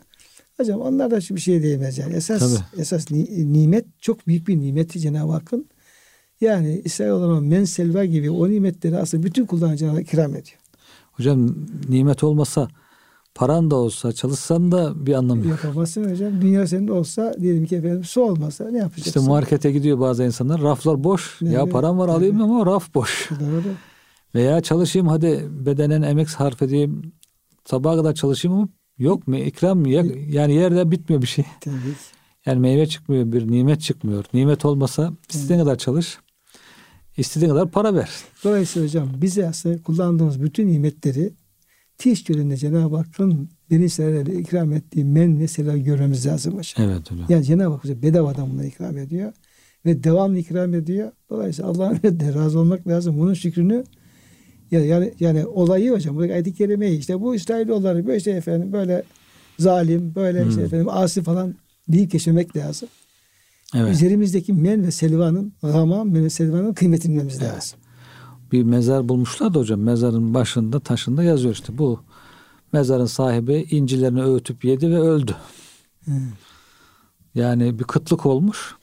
hocam 0.57 0.81
onlar 0.81 1.11
da 1.11 1.17
bir 1.17 1.41
şey 1.41 1.63
değmez 1.63 1.97
yani. 1.97 2.13
Esas 2.13 2.39
Tabii. 2.39 2.81
esas 2.81 3.11
ni, 3.11 3.53
nimet 3.53 3.85
çok 3.99 4.27
büyük 4.27 4.47
bir 4.47 4.59
nimeti 4.59 4.99
Cenab-ı 4.99 5.31
Hakk'ın. 5.31 5.65
Yani 6.41 6.81
İsrailoğullarına 6.85 7.39
men 7.39 7.63
selva 7.63 8.05
gibi 8.05 8.31
o 8.31 8.49
nimetleri 8.49 8.97
aslında 8.97 9.23
bütün 9.23 9.45
kullanıcılara 9.45 10.01
ikram 10.01 10.31
ediyor. 10.31 10.57
Hocam 11.11 11.55
nimet 11.89 12.23
olmasa 12.23 12.67
paran 13.35 13.71
da 13.71 13.75
olsa 13.75 14.13
çalışsan 14.13 14.71
da 14.71 15.05
bir 15.05 15.13
anlamı 15.13 15.47
yok. 15.47 15.63
Yapamazsın 15.63 16.11
hocam. 16.11 16.41
Dünya 16.41 16.67
senin 16.67 16.87
olsa 16.87 17.33
diyelim 17.41 17.65
ki 17.65 17.75
efendim 17.75 18.03
su 18.03 18.21
olmasa 18.21 18.69
ne 18.69 18.77
yapacaksın? 18.77 19.19
İşte 19.19 19.31
markete 19.31 19.71
gidiyor 19.71 19.99
bazı 19.99 20.23
insanlar. 20.23 20.61
Raflar 20.61 21.03
boş. 21.03 21.39
Evet, 21.41 21.53
ya 21.53 21.65
param 21.65 21.97
var 21.97 22.07
evet. 22.07 22.17
alayım 22.17 22.41
ama 22.41 22.65
raf 22.65 22.93
boş. 22.93 23.29
Doğru. 23.39 23.73
Veya 24.35 24.61
çalışayım 24.61 25.07
hadi 25.07 25.47
bedenen 25.51 26.01
emek 26.01 26.29
sarf 26.29 26.61
edeyim. 26.61 27.13
Sabaha 27.65 27.95
kadar 27.95 28.13
çalışayım 28.13 28.57
ama 28.57 28.67
yok 28.97 29.27
mu? 29.27 29.37
İkram 29.37 29.79
mı? 29.79 29.89
Yani 29.89 30.53
yerde 30.53 30.91
bitmiyor 30.91 31.21
bir 31.21 31.27
şey. 31.27 31.45
Tabii. 31.61 31.75
Yani 32.45 32.59
meyve 32.59 32.87
çıkmıyor, 32.87 33.31
bir 33.31 33.51
nimet 33.51 33.81
çıkmıyor. 33.81 34.25
Nimet 34.33 34.65
olmasa 34.65 35.11
istediğin 35.29 35.59
kadar 35.59 35.77
çalış. 35.77 36.17
istediğin 37.17 37.51
kadar 37.51 37.71
para 37.71 37.95
ver. 37.95 38.09
Dolayısıyla 38.43 38.87
hocam 38.87 39.09
bize 39.21 39.47
aslında 39.47 39.83
kullandığımız 39.83 40.41
bütün 40.41 40.67
nimetleri 40.67 41.33
tiş 41.97 42.23
gölünde 42.23 42.57
Cenab-ı 42.57 42.95
Hakk'ın 42.97 43.49
İsrail'e 43.69 44.39
ikram 44.39 44.73
ettiği 44.73 45.05
men 45.05 45.39
ve 45.39 45.47
selam 45.47 45.83
görmemiz 45.83 46.25
lazım 46.25 46.57
hocam. 46.57 46.89
Evet 46.89 47.11
hocam. 47.11 47.25
Yani 47.29 47.45
Cenab-ı 47.45 47.73
Hak 47.73 47.83
bize 47.83 48.01
bedavadan 48.01 48.51
bunları 48.51 48.67
ikram 48.67 48.97
ediyor. 48.97 49.33
Ve 49.85 50.03
devamlı 50.03 50.39
ikram 50.39 50.73
ediyor. 50.73 51.11
Dolayısıyla 51.29 51.71
Allah'ın 51.71 52.01
de 52.03 52.33
razı 52.33 52.59
olmak 52.59 52.87
lazım. 52.87 53.19
Bunun 53.19 53.33
şükrünü 53.33 53.83
yani, 54.71 54.87
yani, 54.87 55.13
yani 55.19 55.45
olayı 55.45 55.91
hocam. 55.91 56.15
Bu 56.15 56.21
ayet-i 56.21 56.53
kerimeyi 56.53 56.99
işte 56.99 57.21
bu 57.21 57.35
İsrailoğulları 57.35 58.07
böyle 58.07 58.17
işte 58.17 58.31
efendim 58.31 58.73
böyle 58.73 59.03
zalim 59.59 60.15
böyle 60.15 60.43
hmm. 60.43 60.49
işte 60.49 60.61
efendim 60.61 60.87
asi 60.89 61.23
falan 61.23 61.55
deyip 61.87 62.11
geçmemek 62.11 62.57
lazım. 62.57 62.89
Evet. 63.75 63.93
Üzerimizdeki 63.93 64.53
men 64.53 64.83
ve 64.83 64.91
selvanın 64.91 65.53
gama 65.61 66.03
men 66.03 66.23
ve 66.23 66.29
selvanın 66.29 66.73
kıymetini 66.73 67.11
bilmemiz 67.11 67.41
evet. 67.41 67.53
lazım 67.53 67.79
bir 68.51 68.63
mezar 68.63 69.09
bulmuşlar 69.09 69.53
da 69.53 69.59
hocam 69.59 69.79
mezarın 69.79 70.33
başında 70.33 70.79
taşında 70.79 71.23
yazıyor 71.23 71.53
işte 71.53 71.77
bu 71.77 71.99
mezarın 72.73 73.05
sahibi 73.05 73.67
incilerini 73.71 74.23
öğütüp 74.23 74.65
yedi 74.65 74.91
ve 74.91 74.99
öldü. 74.99 75.35
Yani 77.35 77.79
bir 77.79 77.83
kıtlık 77.83 78.25
olmuş. 78.25 78.75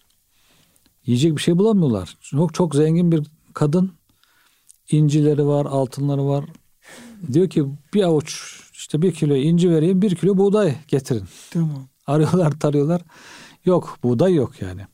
Yiyecek 1.07 1.37
bir 1.37 1.43
şey 1.43 1.59
bulamıyorlar. 1.59 2.17
Çok 2.21 2.55
çok 2.55 2.75
zengin 2.75 3.13
bir 3.13 3.27
kadın 3.55 3.93
incileri 4.91 5.47
var, 5.47 5.67
altınları 5.67 6.27
var. 6.27 6.45
Diyor 7.33 7.49
ki 7.51 7.65
bir 7.95 8.03
avuç 8.03 8.61
işte 8.73 9.03
bir 9.03 9.13
kilo 9.13 9.35
inci 9.35 9.71
vereyim, 9.71 10.03
bir 10.03 10.17
kilo 10.17 10.39
buğday 10.39 10.75
getirin. 10.89 11.25
Tamam. 11.51 11.89
Arıyorlar, 12.07 12.61
tarıyorlar. 12.61 13.03
Yok, 13.65 13.99
buğday 14.03 14.35
yok 14.35 14.63
yani 14.63 14.87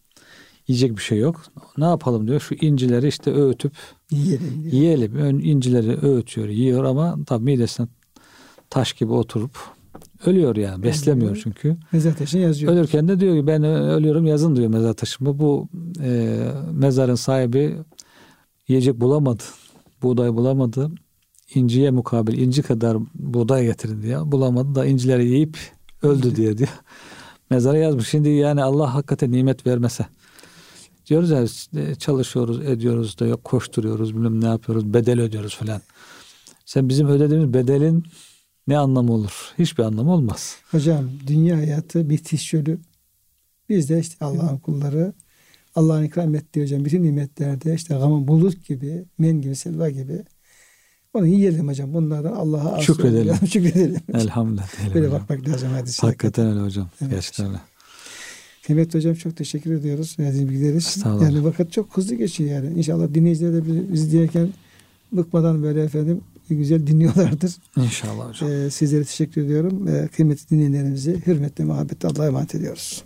yiyecek 0.69 0.97
bir 0.97 1.03
şey 1.03 1.19
yok. 1.19 1.43
Ne 1.79 1.85
yapalım 1.85 2.29
diyor. 2.29 2.41
Şu 2.41 2.55
incileri 2.55 3.09
işte 3.09 3.33
öğütüp 3.33 3.73
yiyelim. 4.11 4.63
Diyor. 4.63 4.73
Yiyelim. 4.73 5.15
Ön 5.15 5.39
incileri 5.39 6.07
öğütüyor, 6.07 6.49
yiyor 6.49 6.85
ama 6.85 7.19
tabii 7.27 7.45
midesine 7.45 7.87
taş 8.71 8.93
gibi 8.93 9.13
oturup 9.13 9.59
ölüyor 10.27 10.57
yani. 10.57 10.83
Beslemiyor 10.83 11.41
çünkü. 11.45 11.77
Mezar 11.93 12.17
taşına 12.17 12.41
yazıyor. 12.41 12.73
Ölürken 12.73 13.09
de 13.09 13.21
diyor 13.21 13.37
ki 13.37 13.47
ben 13.47 13.65
ölüyorum 13.65 14.27
yazın 14.27 14.57
diyor 14.57 14.69
mezar 14.69 14.93
taşıma. 14.93 15.39
Bu 15.39 15.69
e, 16.03 16.39
mezarın 16.73 17.15
sahibi 17.15 17.77
yiyecek 18.69 19.01
bulamadı. 19.01 19.43
Buğday 20.03 20.35
bulamadı. 20.35 20.91
İnciye 21.55 21.91
mukabil 21.91 22.39
inci 22.39 22.63
kadar 22.63 22.97
buğday 23.15 23.65
getirin 23.65 24.03
diye. 24.03 24.33
Bulamadı 24.33 24.75
da 24.75 24.87
incileri 24.87 25.27
yiyip 25.29 25.59
öldü 26.03 26.37
diye 26.37 26.59
diyor. 26.59 26.71
Mezara 27.51 27.79
yazmış. 27.79 28.09
Şimdi 28.09 28.29
yani 28.29 28.63
Allah 28.63 28.95
hakikaten 28.95 29.33
nimet 29.33 29.67
vermese 29.67 30.07
diyoruz 31.09 31.31
ya 31.31 31.95
çalışıyoruz, 31.95 32.61
ediyoruz 32.61 33.19
da 33.19 33.27
yok 33.27 33.45
koşturuyoruz, 33.45 34.15
bilmem 34.15 34.41
ne 34.41 34.47
yapıyoruz, 34.47 34.95
bedel 34.95 35.21
ödüyoruz 35.21 35.57
falan. 35.57 35.81
Sen 36.65 36.89
bizim 36.89 37.09
ödediğimiz 37.09 37.55
bedelin 37.55 38.05
ne 38.67 38.79
anlamı 38.79 39.13
olur? 39.13 39.53
Hiçbir 39.59 39.83
anlamı 39.83 40.13
olmaz. 40.13 40.57
Hocam 40.71 41.11
dünya 41.27 41.57
hayatı 41.57 42.11
bir 42.11 42.19
tişörü. 42.19 42.79
Biz 43.69 43.89
de 43.89 44.01
işte 44.01 44.25
Allah'ın 44.25 44.59
kulları 44.59 45.13
Allah'ın 45.75 46.05
ikram 46.05 46.35
ettiği 46.35 46.63
hocam 46.63 46.85
bütün 46.85 47.03
nimetlerde 47.03 47.75
işte 47.75 47.95
gamın 47.95 48.29
bulut 48.29 48.67
gibi, 48.67 49.05
men 49.19 49.41
gibi, 49.41 49.57
selva 49.57 49.91
gibi 49.91 50.25
onu 51.15 51.27
yiyelim 51.27 51.69
hocam. 51.69 51.95
Bunlardan 51.95 52.33
Allah'a 52.33 52.81
şükredelim. 52.81 53.35
şükredelim. 53.51 54.01
Elhamdülillah. 54.15 54.95
Böyle 54.95 55.13
bakmak 55.13 55.49
lazım 55.49 55.69
hadise. 55.69 56.07
Hakikaten 56.07 56.47
öyle 56.47 56.61
hocam. 56.61 56.89
Evet. 57.03 57.11
Gerçekten 57.11 57.47
öyle. 57.47 57.59
Kıymetli 58.69 58.99
hocam 58.99 59.15
çok 59.15 59.37
teşekkür 59.37 59.73
ediyoruz. 59.73 60.17
Verdiğiniz 60.19 60.51
bilgiler 60.51 60.75
için. 60.75 61.03
Yani 61.05 61.45
vakit 61.45 61.73
çok 61.73 61.97
hızlı 61.97 62.15
geçiyor 62.15 62.51
yani. 62.51 62.79
İnşallah 62.79 63.15
dinleyiciler 63.15 63.53
de 63.53 63.93
bizi 63.93 64.13
dinlerken 64.13 64.49
bıkmadan 65.13 65.63
böyle 65.63 65.83
efendim 65.83 66.21
güzel 66.51 66.87
dinliyorlardır. 66.87 67.57
İnşallah 67.77 68.29
hocam. 68.29 68.51
Ee, 68.51 68.71
sizlere 68.71 69.05
teşekkür 69.05 69.43
ediyorum. 69.43 69.89
Ee, 69.89 70.09
kıymetli 70.17 70.51
dinleyenlerimizi 70.51 71.27
hürmetle, 71.27 71.65
muhabbetle 71.65 72.09
Allah'a 72.09 72.27
emanet 72.27 72.55
ediyoruz. 72.55 73.05